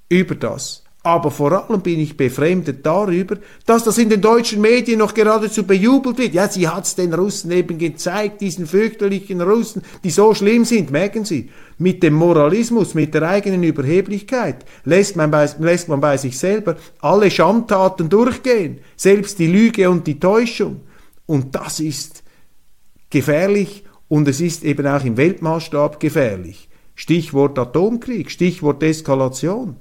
über 0.09 0.35
das, 0.35 0.85
aber 1.07 1.31
vor 1.31 1.53
allem 1.53 1.83
bin 1.83 2.01
ich 2.01 2.17
befremdet 2.17 2.85
darüber, 2.85 3.37
dass 3.65 3.85
das 3.85 3.97
in 3.97 4.09
den 4.09 4.21
deutschen 4.21 4.61
Medien 4.61 4.99
noch 4.99 5.15
geradezu 5.15 5.63
bejubelt 5.63 6.19
wird. 6.19 6.35
Ja, 6.35 6.49
sie 6.49 6.67
hat 6.67 6.85
es 6.85 6.97
den 6.97 7.15
Russen 7.15 7.53
eben 7.53 7.79
gezeigt, 7.79 8.41
diesen 8.41 8.67
fürchterlichen 8.67 9.41
Russen, 9.41 9.83
die 10.03 10.11
so 10.11 10.35
schlimm 10.35 10.65
sind, 10.65 10.91
merken 10.91 11.25
Sie. 11.25 11.49
Mit 11.79 12.03
dem 12.03 12.15
Moralismus, 12.15 12.95
mit 12.95 13.15
der 13.15 13.23
eigenen 13.23 13.63
Überheblichkeit 13.63 14.65
lässt 14.83 15.15
man, 15.15 15.31
bei, 15.31 15.49
lässt 15.61 15.89
man 15.89 16.01
bei 16.01 16.17
sich 16.17 16.37
selber 16.37 16.75
alle 17.01 17.31
Schandtaten 17.31 18.09
durchgehen, 18.09 18.81
selbst 18.97 19.39
die 19.39 19.47
Lüge 19.47 19.89
und 19.89 20.09
die 20.09 20.19
Täuschung. 20.19 20.81
Und 21.25 21.55
das 21.55 21.79
ist 21.79 22.25
gefährlich 23.11 23.85
und 24.09 24.27
es 24.27 24.41
ist 24.41 24.65
eben 24.65 24.89
auch 24.89 25.05
im 25.05 25.17
Weltmaßstab 25.17 26.01
gefährlich. 26.01 26.69
Stichwort 26.97 27.57
Atomkrieg, 27.61 28.29
Stichwort 28.29 28.83
Eskalation. 28.83 29.77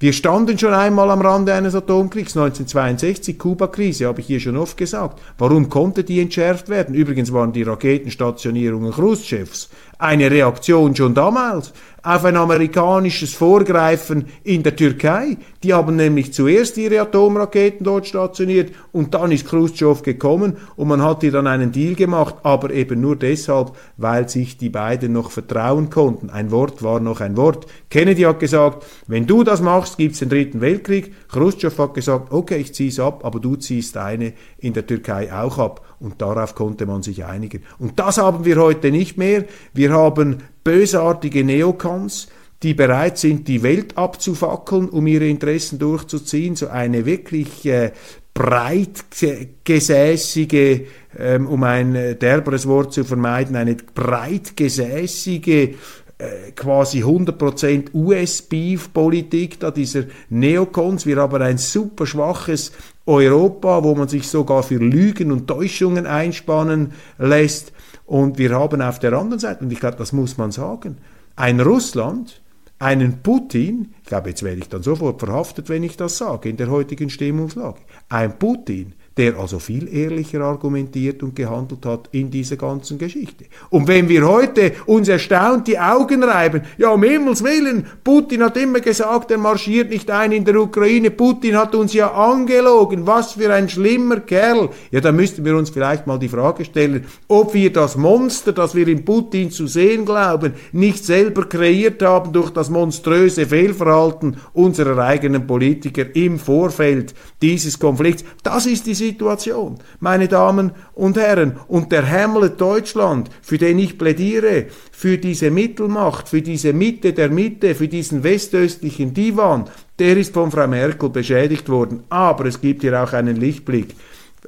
Wir 0.00 0.12
standen 0.12 0.58
schon 0.58 0.74
einmal 0.74 1.08
am 1.08 1.20
Rande 1.20 1.54
eines 1.54 1.76
Atomkriegs, 1.76 2.36
1962, 2.36 3.38
Kuba-Krise, 3.38 4.08
habe 4.08 4.20
ich 4.20 4.26
hier 4.26 4.40
schon 4.40 4.56
oft 4.56 4.76
gesagt. 4.76 5.20
Warum 5.38 5.68
konnte 5.68 6.02
die 6.02 6.20
entschärft 6.20 6.68
werden? 6.68 6.96
Übrigens 6.96 7.32
waren 7.32 7.52
die 7.52 7.62
Raketenstationierungen 7.62 8.92
Khrushchevs 8.92 9.70
eine 9.98 10.30
Reaktion 10.30 10.96
schon 10.96 11.14
damals 11.14 11.72
auf 12.04 12.24
ein 12.26 12.36
amerikanisches 12.36 13.32
Vorgreifen 13.32 14.26
in 14.44 14.62
der 14.62 14.76
Türkei. 14.76 15.38
Die 15.62 15.72
haben 15.72 15.96
nämlich 15.96 16.34
zuerst 16.34 16.76
ihre 16.76 17.00
Atomraketen 17.00 17.82
dort 17.82 18.06
stationiert 18.06 18.72
und 18.92 19.14
dann 19.14 19.32
ist 19.32 19.48
Khrushchev 19.48 20.02
gekommen 20.02 20.58
und 20.76 20.88
man 20.88 21.02
hat 21.02 21.22
hier 21.22 21.32
dann 21.32 21.46
einen 21.46 21.72
Deal 21.72 21.94
gemacht, 21.94 22.36
aber 22.42 22.70
eben 22.70 23.00
nur 23.00 23.16
deshalb, 23.16 23.72
weil 23.96 24.28
sich 24.28 24.58
die 24.58 24.68
beiden 24.68 25.14
noch 25.14 25.30
vertrauen 25.30 25.88
konnten. 25.88 26.28
Ein 26.28 26.50
Wort 26.50 26.82
war 26.82 27.00
noch 27.00 27.22
ein 27.22 27.38
Wort. 27.38 27.66
Kennedy 27.88 28.22
hat 28.22 28.38
gesagt, 28.38 28.84
wenn 29.06 29.26
du 29.26 29.42
das 29.42 29.62
machst, 29.62 29.96
gibt's 29.96 30.18
den 30.18 30.28
dritten 30.28 30.60
Weltkrieg. 30.60 31.14
Khrushchev 31.32 31.82
hat 31.82 31.94
gesagt, 31.94 32.32
okay, 32.32 32.58
ich 32.58 32.74
zieh's 32.74 33.00
ab, 33.00 33.24
aber 33.24 33.40
du 33.40 33.56
ziehst 33.56 33.96
eine 33.96 34.34
in 34.58 34.74
der 34.74 34.86
Türkei 34.86 35.32
auch 35.32 35.56
ab. 35.56 35.80
Und 36.00 36.20
darauf 36.20 36.54
konnte 36.54 36.84
man 36.86 37.02
sich 37.02 37.24
einigen. 37.24 37.62
Und 37.78 37.98
das 37.98 38.18
haben 38.18 38.44
wir 38.44 38.56
heute 38.56 38.90
nicht 38.90 39.16
mehr. 39.16 39.46
Wir 39.72 39.92
haben 39.92 40.42
bösartige 40.64 41.44
Neokons, 41.44 42.28
die 42.62 42.74
bereit 42.74 43.16
sind, 43.18 43.48
die 43.48 43.62
Welt 43.62 43.96
abzufackeln, 43.98 44.88
um 44.88 45.06
ihre 45.06 45.28
Interessen 45.28 45.78
durchzuziehen, 45.78 46.56
so 46.56 46.66
eine 46.68 47.06
wirklich 47.06 47.64
äh, 47.66 47.92
breitgesäßige, 48.32 50.86
ähm, 51.18 51.46
um 51.46 51.62
ein 51.62 51.94
äh, 51.94 52.16
derberes 52.16 52.66
Wort 52.66 52.92
zu 52.92 53.04
vermeiden, 53.04 53.54
eine 53.54 53.76
breitgesäßige 53.76 55.76
äh, 56.16 56.52
quasi 56.54 57.02
100% 57.02 57.92
US-Beef-Politik 57.92 59.60
da 59.60 59.70
dieser 59.70 60.04
Neokons. 60.30 61.06
Wir 61.06 61.16
haben 61.16 61.42
ein 61.42 61.58
super 61.58 62.06
schwaches 62.06 62.72
Europa, 63.06 63.84
wo 63.84 63.94
man 63.94 64.08
sich 64.08 64.28
sogar 64.28 64.62
für 64.62 64.78
Lügen 64.78 65.32
und 65.32 65.46
Täuschungen 65.46 66.06
einspannen 66.06 66.92
lässt. 67.18 67.72
Und 68.06 68.38
wir 68.38 68.50
haben 68.50 68.82
auf 68.82 68.98
der 68.98 69.12
anderen 69.12 69.38
Seite, 69.38 69.64
und 69.64 69.72
ich 69.72 69.80
glaube, 69.80 69.96
das 69.96 70.12
muss 70.12 70.36
man 70.38 70.52
sagen, 70.52 70.98
ein 71.36 71.60
Russland, 71.60 72.42
einen 72.78 73.22
Putin, 73.22 73.94
ich 74.02 74.08
glaube, 74.08 74.30
jetzt 74.30 74.42
werde 74.42 74.58
ich 74.58 74.68
dann 74.68 74.82
sofort 74.82 75.20
verhaftet, 75.20 75.68
wenn 75.68 75.82
ich 75.82 75.96
das 75.96 76.18
sage, 76.18 76.48
in 76.48 76.56
der 76.56 76.70
heutigen 76.70 77.08
Stimmungslage, 77.08 77.80
ein 78.08 78.38
Putin, 78.38 78.94
der 79.16 79.38
also 79.38 79.60
viel 79.60 79.94
ehrlicher 79.94 80.40
argumentiert 80.40 81.22
und 81.22 81.36
gehandelt 81.36 81.86
hat 81.86 82.08
in 82.10 82.30
dieser 82.30 82.56
ganzen 82.56 82.98
Geschichte. 82.98 83.44
Und 83.70 83.86
wenn 83.86 84.08
wir 84.08 84.26
heute 84.26 84.72
uns 84.86 85.08
erstaunt 85.08 85.68
die 85.68 85.78
Augen 85.78 86.24
reiben, 86.24 86.62
ja 86.78 86.90
um 86.90 87.02
Himmels 87.02 87.44
Willen, 87.44 87.86
Putin 88.02 88.42
hat 88.42 88.56
immer 88.56 88.80
gesagt, 88.80 89.30
er 89.30 89.38
marschiert 89.38 89.90
nicht 89.90 90.10
ein 90.10 90.32
in 90.32 90.44
der 90.44 90.56
Ukraine, 90.56 91.12
Putin 91.12 91.56
hat 91.56 91.74
uns 91.76 91.92
ja 91.92 92.10
angelogen, 92.10 93.06
was 93.06 93.34
für 93.34 93.52
ein 93.52 93.68
schlimmer 93.68 94.20
Kerl. 94.20 94.70
Ja, 94.90 95.00
da 95.00 95.12
müssten 95.12 95.44
wir 95.44 95.56
uns 95.56 95.70
vielleicht 95.70 96.06
mal 96.08 96.18
die 96.18 96.28
Frage 96.28 96.64
stellen, 96.64 97.06
ob 97.28 97.54
wir 97.54 97.72
das 97.72 97.96
Monster, 97.96 98.52
das 98.52 98.74
wir 98.74 98.88
in 98.88 99.04
Putin 99.04 99.50
zu 99.52 99.68
sehen 99.68 100.04
glauben, 100.04 100.54
nicht 100.72 101.04
selber 101.04 101.48
kreiert 101.48 102.02
haben 102.02 102.32
durch 102.32 102.50
das 102.50 102.68
monströse 102.68 103.46
Fehlverhalten 103.46 104.38
unserer 104.52 104.98
eigenen 104.98 105.46
Politiker 105.46 106.04
im 106.16 106.38
Vorfeld 106.40 107.14
dieses 107.40 107.78
Konflikts. 107.78 108.24
Das 108.42 108.66
ist 108.66 108.86
die 108.86 108.94
Situation, 109.08 109.78
meine 110.00 110.28
Damen 110.28 110.72
und 110.94 111.16
Herren. 111.16 111.58
Und 111.68 111.92
der 111.92 112.10
Hamlet 112.10 112.60
Deutschland, 112.60 113.30
für 113.42 113.58
den 113.58 113.78
ich 113.78 113.98
plädiere, 113.98 114.66
für 114.92 115.18
diese 115.18 115.50
Mittelmacht, 115.50 116.28
für 116.28 116.42
diese 116.42 116.72
Mitte 116.72 117.12
der 117.12 117.30
Mitte, 117.30 117.74
für 117.74 117.88
diesen 117.88 118.22
westöstlichen 118.22 119.12
Divan, 119.12 119.64
der 119.98 120.16
ist 120.16 120.32
von 120.32 120.50
Frau 120.50 120.66
Merkel 120.66 121.10
beschädigt 121.10 121.68
worden. 121.68 122.04
Aber 122.08 122.46
es 122.46 122.60
gibt 122.60 122.82
hier 122.82 123.02
auch 123.02 123.12
einen 123.12 123.36
Lichtblick. 123.36 123.94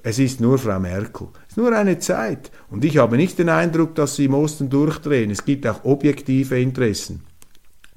Es 0.02 0.18
ist 0.18 0.40
nur 0.40 0.58
Frau 0.58 0.80
Merkel. 0.80 1.28
Es 1.44 1.52
ist 1.52 1.56
nur 1.56 1.72
eine 1.72 1.98
Zeit. 1.98 2.50
Und 2.70 2.84
ich 2.84 2.96
habe 2.98 3.16
nicht 3.16 3.38
den 3.38 3.48
Eindruck, 3.48 3.94
dass 3.94 4.16
sie 4.16 4.26
im 4.26 4.34
Osten 4.34 4.70
durchdrehen. 4.70 5.30
Es 5.30 5.44
gibt 5.44 5.66
auch 5.66 5.84
objektive 5.84 6.58
Interessen. 6.58 7.22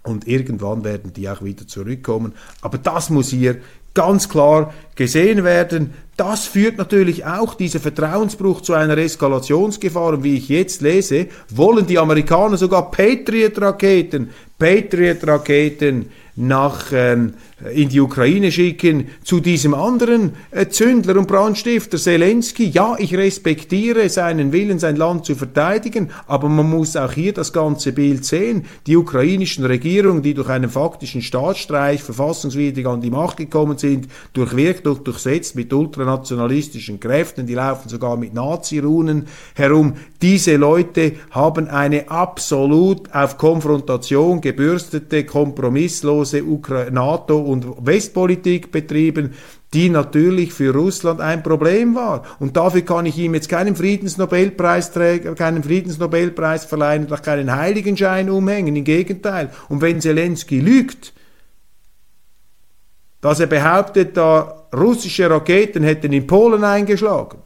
Und 0.04 0.28
irgendwann 0.28 0.84
werden 0.84 1.14
die 1.14 1.30
auch 1.30 1.44
wieder 1.44 1.68
zurückkommen. 1.68 2.34
Aber 2.62 2.78
das 2.78 3.10
muss 3.10 3.30
hier 3.30 3.58
ganz 3.94 4.30
klar 4.30 4.74
gesehen 4.96 5.44
werden. 5.44 5.94
Das 6.18 6.46
führt 6.46 6.78
natürlich 6.78 7.26
auch 7.26 7.54
dieser 7.54 7.80
Vertrauensbruch 7.80 8.62
zu 8.62 8.74
einer 8.74 8.98
Eskalationsgefahr. 8.98 10.16
Und 10.16 10.24
wie 10.24 10.36
ich 10.36 10.50
jetzt 10.50 10.82
lese, 10.82 11.28
wollen 11.50 11.88
die 11.88 11.98
Amerikaner 11.98 12.58
sogar 12.58 12.92
Patriot-Raketen, 12.92 14.30
Patriot-Raketen 14.58 16.12
nach 16.36 16.88
ähm, 16.92 17.36
in 17.74 17.90
die 17.90 18.00
Ukraine 18.00 18.52
schicken 18.52 19.10
zu 19.24 19.40
diesem 19.40 19.74
anderen 19.74 20.34
äh, 20.52 20.68
Zündler 20.68 21.18
und 21.18 21.28
Brandstifter 21.28 21.98
Zelensky. 21.98 22.70
Ja, 22.70 22.96
ich 22.98 23.16
respektiere 23.16 24.08
seinen 24.10 24.52
Willen, 24.52 24.80
sein 24.80 24.96
Land 24.96 25.26
zu 25.26 25.36
verteidigen, 25.36 26.10
aber 26.28 26.48
man 26.48 26.70
muss 26.70 26.96
auch 26.96 27.12
hier 27.12 27.34
das 27.34 27.52
ganze 27.52 27.92
Bild 27.92 28.26
sehen. 28.26 28.66
Die 28.88 28.96
ukrainischen 28.96 29.66
Regierungen, 29.66 30.22
die 30.22 30.34
durch 30.34 30.50
einen 30.50 30.70
faktischen 30.70 31.22
Staatsstreich 31.22 32.02
verfassungswidrig 32.02 32.86
an 32.86 33.02
die 33.02 33.12
Macht 33.12 33.38
gekommen 33.38 33.78
sind, 33.78 34.08
durchwirkt 34.34 34.88
und 34.88 35.06
durchsetzt 35.06 35.56
mit 35.56 35.74
ultranationalistischen 35.74 37.00
Kräften, 37.00 37.46
die 37.46 37.56
laufen 37.56 37.90
sogar 37.90 38.16
mit 38.16 38.34
Nazi-Runen 38.34 39.28
herum. 39.56 39.96
Diese 40.22 40.56
Leute 40.56 41.14
haben 41.32 41.68
eine 41.68 42.10
absolut 42.10 43.14
auf 43.14 43.38
Konfrontation 43.38 44.42
gebürstete, 44.42 45.26
kompromisslose 45.26 46.42
NATO 46.92 47.49
und 47.52 47.86
Westpolitik 47.86 48.72
betrieben, 48.72 49.34
die 49.74 49.90
natürlich 49.90 50.54
für 50.54 50.74
Russland 50.74 51.22
ein 51.22 51.44
Problem 51.44 51.96
war. 51.96 52.24
Und 52.40 52.58
dafür 52.58 52.82
kann 52.82 53.06
ich 53.06 53.18
ihm 53.18 53.34
jetzt 53.34 53.50
keinen 53.50 53.76
Friedensnobelpreis 53.76 54.92
keinen 54.92 55.64
Friedensnobelpreis 55.64 56.66
verleihen 56.66 57.06
und 57.06 57.14
auch 57.14 57.22
keinen 57.22 57.56
Heiligenschein 57.56 58.30
umhängen. 58.30 58.76
Im 58.76 58.84
Gegenteil. 58.84 59.52
Und 59.68 59.82
wenn 59.82 60.02
Zelensky 60.02 60.60
lügt, 60.60 61.14
dass 63.22 63.40
er 63.40 63.48
behauptet, 63.48 64.18
da 64.18 64.68
russische 64.74 65.30
Raketen 65.30 65.84
hätten 65.84 66.14
in 66.14 66.26
Polen 66.26 66.64
eingeschlagen, 66.64 67.40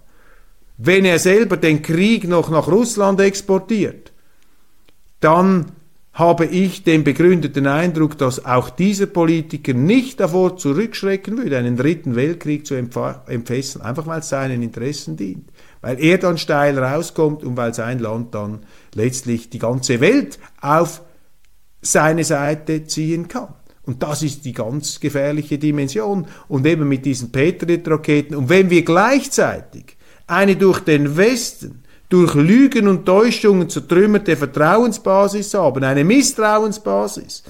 wenn 0.78 1.06
er 1.06 1.20
selber 1.20 1.58
den 1.58 1.82
Krieg 1.82 2.28
noch 2.28 2.50
nach 2.50 2.68
Russland 2.68 3.20
exportiert, 3.20 4.12
dann 5.20 5.72
habe 6.14 6.46
ich 6.46 6.84
den 6.84 7.04
begründeten 7.04 7.66
Eindruck, 7.66 8.20
dass 8.20 8.46
auch 8.46 8.70
dieser 8.70 9.08
Politiker 9.08 9.74
nicht 9.74 10.20
davor 10.20 10.58
zurückschrecken 10.58 11.38
würde, 11.40 11.58
einen 11.58 11.76
dritten 11.76 12.16
Weltkrieg 12.16 12.68
zu 12.68 12.76
entfesseln, 12.76 13.84
einfach 13.84 14.06
weil 14.06 14.20
es 14.20 14.30
seinen 14.30 14.62
Interessen 14.62 15.18
dient. 15.18 15.50
Weil 15.82 16.00
er 16.00 16.20
dann 16.20 16.38
steil 16.38 16.78
rauskommt 16.78 17.44
und 17.44 17.58
weil 17.58 17.74
sein 17.74 17.98
Land 17.98 18.36
dann 18.36 18.60
letztlich 18.94 19.50
die 19.50 19.60
ganze 19.60 20.00
Welt 20.02 20.38
auf 20.62 21.02
seine 21.82 22.24
Seite 22.24 22.86
ziehen 22.86 23.28
kann. 23.28 23.56
Und 23.82 24.04
das 24.04 24.22
ist 24.24 24.46
die 24.46 24.54
ganz 24.54 25.00
gefährliche 25.00 25.58
Dimension. 25.58 26.28
Und 26.48 26.66
eben 26.66 26.88
mit 26.88 27.06
diesen 27.06 27.32
Patriot-Raketen. 27.32 28.36
Und 28.36 28.50
wenn 28.50 28.70
wir 28.70 28.86
gleichzeitig 28.86 29.98
eine 30.28 30.56
durch 30.56 30.80
den 30.80 31.18
Westen 31.18 31.84
durch 32.10 32.36
Lügen 32.36 32.88
und 32.88 33.06
Täuschungen 33.06 33.70
zertrümmerte 33.70 34.36
Vertrauensbasis 34.36 35.54
haben, 35.54 35.84
eine 35.84 36.04
Misstrauensbasis. 36.04 37.44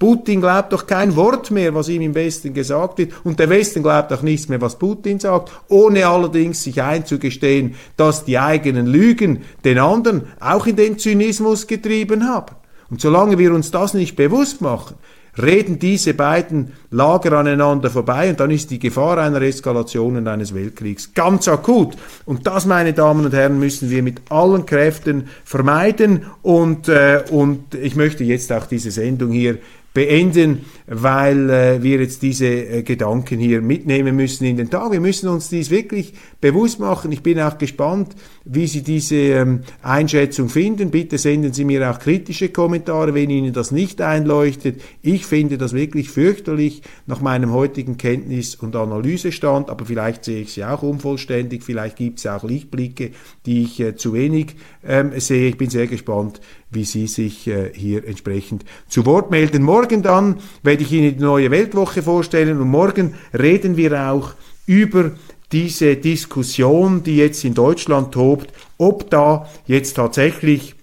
Putin 0.00 0.40
glaubt 0.40 0.72
doch 0.72 0.86
kein 0.86 1.14
Wort 1.14 1.50
mehr, 1.50 1.74
was 1.74 1.90
ihm 1.90 2.00
im 2.00 2.14
Westen 2.14 2.54
gesagt 2.54 2.96
wird, 2.96 3.12
und 3.22 3.38
der 3.38 3.50
Westen 3.50 3.82
glaubt 3.82 4.10
auch 4.12 4.22
nichts 4.22 4.48
mehr, 4.48 4.60
was 4.60 4.78
Putin 4.78 5.20
sagt, 5.20 5.52
ohne 5.68 6.06
allerdings 6.06 6.62
sich 6.64 6.80
einzugestehen, 6.80 7.74
dass 7.98 8.24
die 8.24 8.38
eigenen 8.38 8.86
Lügen 8.86 9.42
den 9.62 9.78
anderen 9.78 10.22
auch 10.40 10.66
in 10.66 10.76
den 10.76 10.98
Zynismus 10.98 11.66
getrieben 11.66 12.26
haben. 12.26 12.56
Und 12.88 13.02
solange 13.02 13.36
wir 13.36 13.52
uns 13.52 13.70
das 13.70 13.92
nicht 13.92 14.16
bewusst 14.16 14.62
machen, 14.62 14.96
reden 15.40 15.78
diese 15.78 16.14
beiden 16.14 16.72
Lager 16.90 17.38
aneinander 17.38 17.90
vorbei 17.90 18.30
und 18.30 18.40
dann 18.40 18.50
ist 18.50 18.70
die 18.70 18.78
Gefahr 18.78 19.18
einer 19.18 19.42
Eskalation 19.42 20.16
und 20.16 20.26
eines 20.26 20.54
Weltkriegs 20.54 21.14
ganz 21.14 21.48
akut. 21.48 21.96
Und 22.24 22.46
das, 22.46 22.66
meine 22.66 22.92
Damen 22.92 23.24
und 23.24 23.32
Herren, 23.34 23.58
müssen 23.58 23.90
wir 23.90 24.02
mit 24.02 24.22
allen 24.30 24.66
Kräften 24.66 25.28
vermeiden. 25.44 26.24
Und, 26.42 26.88
äh, 26.88 27.22
und 27.30 27.74
ich 27.74 27.96
möchte 27.96 28.24
jetzt 28.24 28.52
auch 28.52 28.66
diese 28.66 28.90
Sendung 28.90 29.30
hier 29.30 29.58
beenden, 29.92 30.64
weil 30.86 31.50
äh, 31.50 31.82
wir 31.82 32.00
jetzt 32.00 32.22
diese 32.22 32.46
äh, 32.46 32.82
Gedanken 32.82 33.40
hier 33.40 33.60
mitnehmen 33.60 34.14
müssen 34.14 34.44
in 34.44 34.56
den 34.56 34.70
Tag. 34.70 34.92
Wir 34.92 35.00
müssen 35.00 35.28
uns 35.28 35.48
dies 35.48 35.70
wirklich 35.70 36.14
bewusst 36.40 36.78
machen. 36.78 37.10
Ich 37.10 37.22
bin 37.22 37.40
auch 37.40 37.58
gespannt, 37.58 38.14
wie 38.44 38.68
Sie 38.68 38.82
diese 38.82 39.16
ähm, 39.16 39.60
Einschätzung 39.82 40.48
finden. 40.48 40.90
Bitte 40.90 41.18
senden 41.18 41.52
Sie 41.52 41.64
mir 41.64 41.90
auch 41.90 41.98
kritische 41.98 42.50
Kommentare, 42.50 43.14
wenn 43.14 43.30
Ihnen 43.30 43.52
das 43.52 43.72
nicht 43.72 44.00
einleuchtet. 44.00 44.80
Ich 45.02 45.26
finde 45.26 45.58
das 45.58 45.72
wirklich 45.72 46.08
fürchterlich 46.08 46.82
nach 47.06 47.20
meinem 47.20 47.52
heutigen 47.52 47.96
Kenntnis- 47.96 48.54
und 48.54 48.76
Analysestand, 48.76 49.70
aber 49.70 49.84
vielleicht 49.84 50.24
sehe 50.24 50.42
ich 50.42 50.52
sie 50.52 50.64
auch 50.64 50.82
unvollständig, 50.82 51.64
vielleicht 51.64 51.96
gibt 51.96 52.18
es 52.20 52.26
auch 52.26 52.44
Lichtblicke, 52.44 53.10
die 53.46 53.62
ich 53.62 53.80
äh, 53.80 53.96
zu 53.96 54.12
wenig 54.12 54.54
ähm, 54.86 55.12
sehe. 55.18 55.48
Ich 55.48 55.56
bin 55.56 55.68
sehr 55.68 55.86
gespannt, 55.86 56.40
wie 56.70 56.84
Sie 56.84 57.06
sich 57.06 57.46
äh, 57.46 57.72
hier 57.74 58.06
entsprechend 58.06 58.64
zu 58.88 59.04
Wort 59.06 59.30
melden. 59.30 59.62
Morgen 59.62 60.02
dann 60.02 60.38
werde 60.62 60.82
ich 60.82 60.92
Ihnen 60.92 61.16
die 61.16 61.22
neue 61.22 61.50
Weltwoche 61.50 62.02
vorstellen 62.02 62.60
und 62.60 62.68
morgen 62.68 63.14
reden 63.36 63.76
wir 63.76 64.10
auch 64.10 64.34
über 64.66 65.12
diese 65.52 65.96
Diskussion, 65.96 67.02
die 67.02 67.16
jetzt 67.16 67.44
in 67.44 67.54
Deutschland 67.54 68.12
tobt, 68.12 68.52
ob 68.78 69.10
da 69.10 69.48
jetzt 69.66 69.94
tatsächlich 69.94 70.76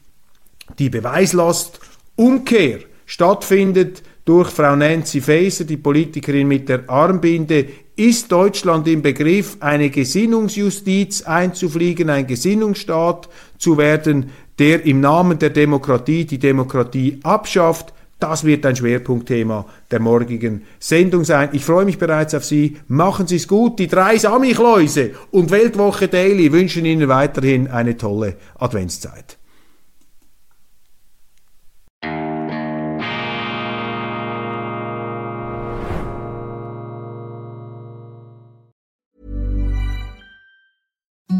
die 0.78 0.89
Beweislastumkehr 0.89 2.80
stattfindet 3.06 4.04
durch 4.26 4.50
Frau 4.50 4.76
Nancy 4.76 5.21
Faeser, 5.21 5.63
die 5.63 5.78
Politikerin 5.78 6.50
mit 6.50 6.67
der 6.67 6.89
Armbinde, 6.89 7.65
ist 7.95 8.32
Deutschland 8.32 8.88
im 8.88 9.02
Begriff, 9.02 9.58
eine 9.62 9.89
Gesinnungsjustiz 9.89 11.21
einzufliegen, 11.23 12.10
ein 12.10 12.28
Gesinnungsstaat 12.28 13.30
zu 13.58 13.78
werden, 13.78 14.30
der 14.59 14.85
im 14.85 15.01
Namen 15.01 15.39
der 15.39 15.49
Demokratie 15.49 16.25
die 16.25 16.39
Demokratie 16.39 17.19
abschafft. 17.23 17.93
Das 18.19 18.43
wird 18.43 18.65
ein 18.65 18.75
Schwerpunktthema 18.75 19.65
der 19.91 19.99
morgigen 19.99 20.63
Sendung 20.79 21.23
sein. 21.23 21.49
Ich 21.51 21.63
freue 21.63 21.85
mich 21.85 21.99
bereits 21.99 22.33
auf 22.33 22.43
Sie. 22.43 22.77
Machen 22.87 23.27
Sie 23.27 23.35
es 23.35 23.47
gut. 23.47 23.77
Die 23.77 23.87
drei 23.87 24.17
Samichläuse 24.17 25.11
und 25.29 25.51
Weltwoche 25.51 26.07
Daily 26.07 26.51
wünschen 26.51 26.85
Ihnen 26.85 27.09
weiterhin 27.09 27.67
eine 27.67 27.95
tolle 27.95 28.35
Adventszeit. 28.57 29.37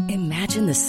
Imagine 0.08 0.66
the 0.66 0.74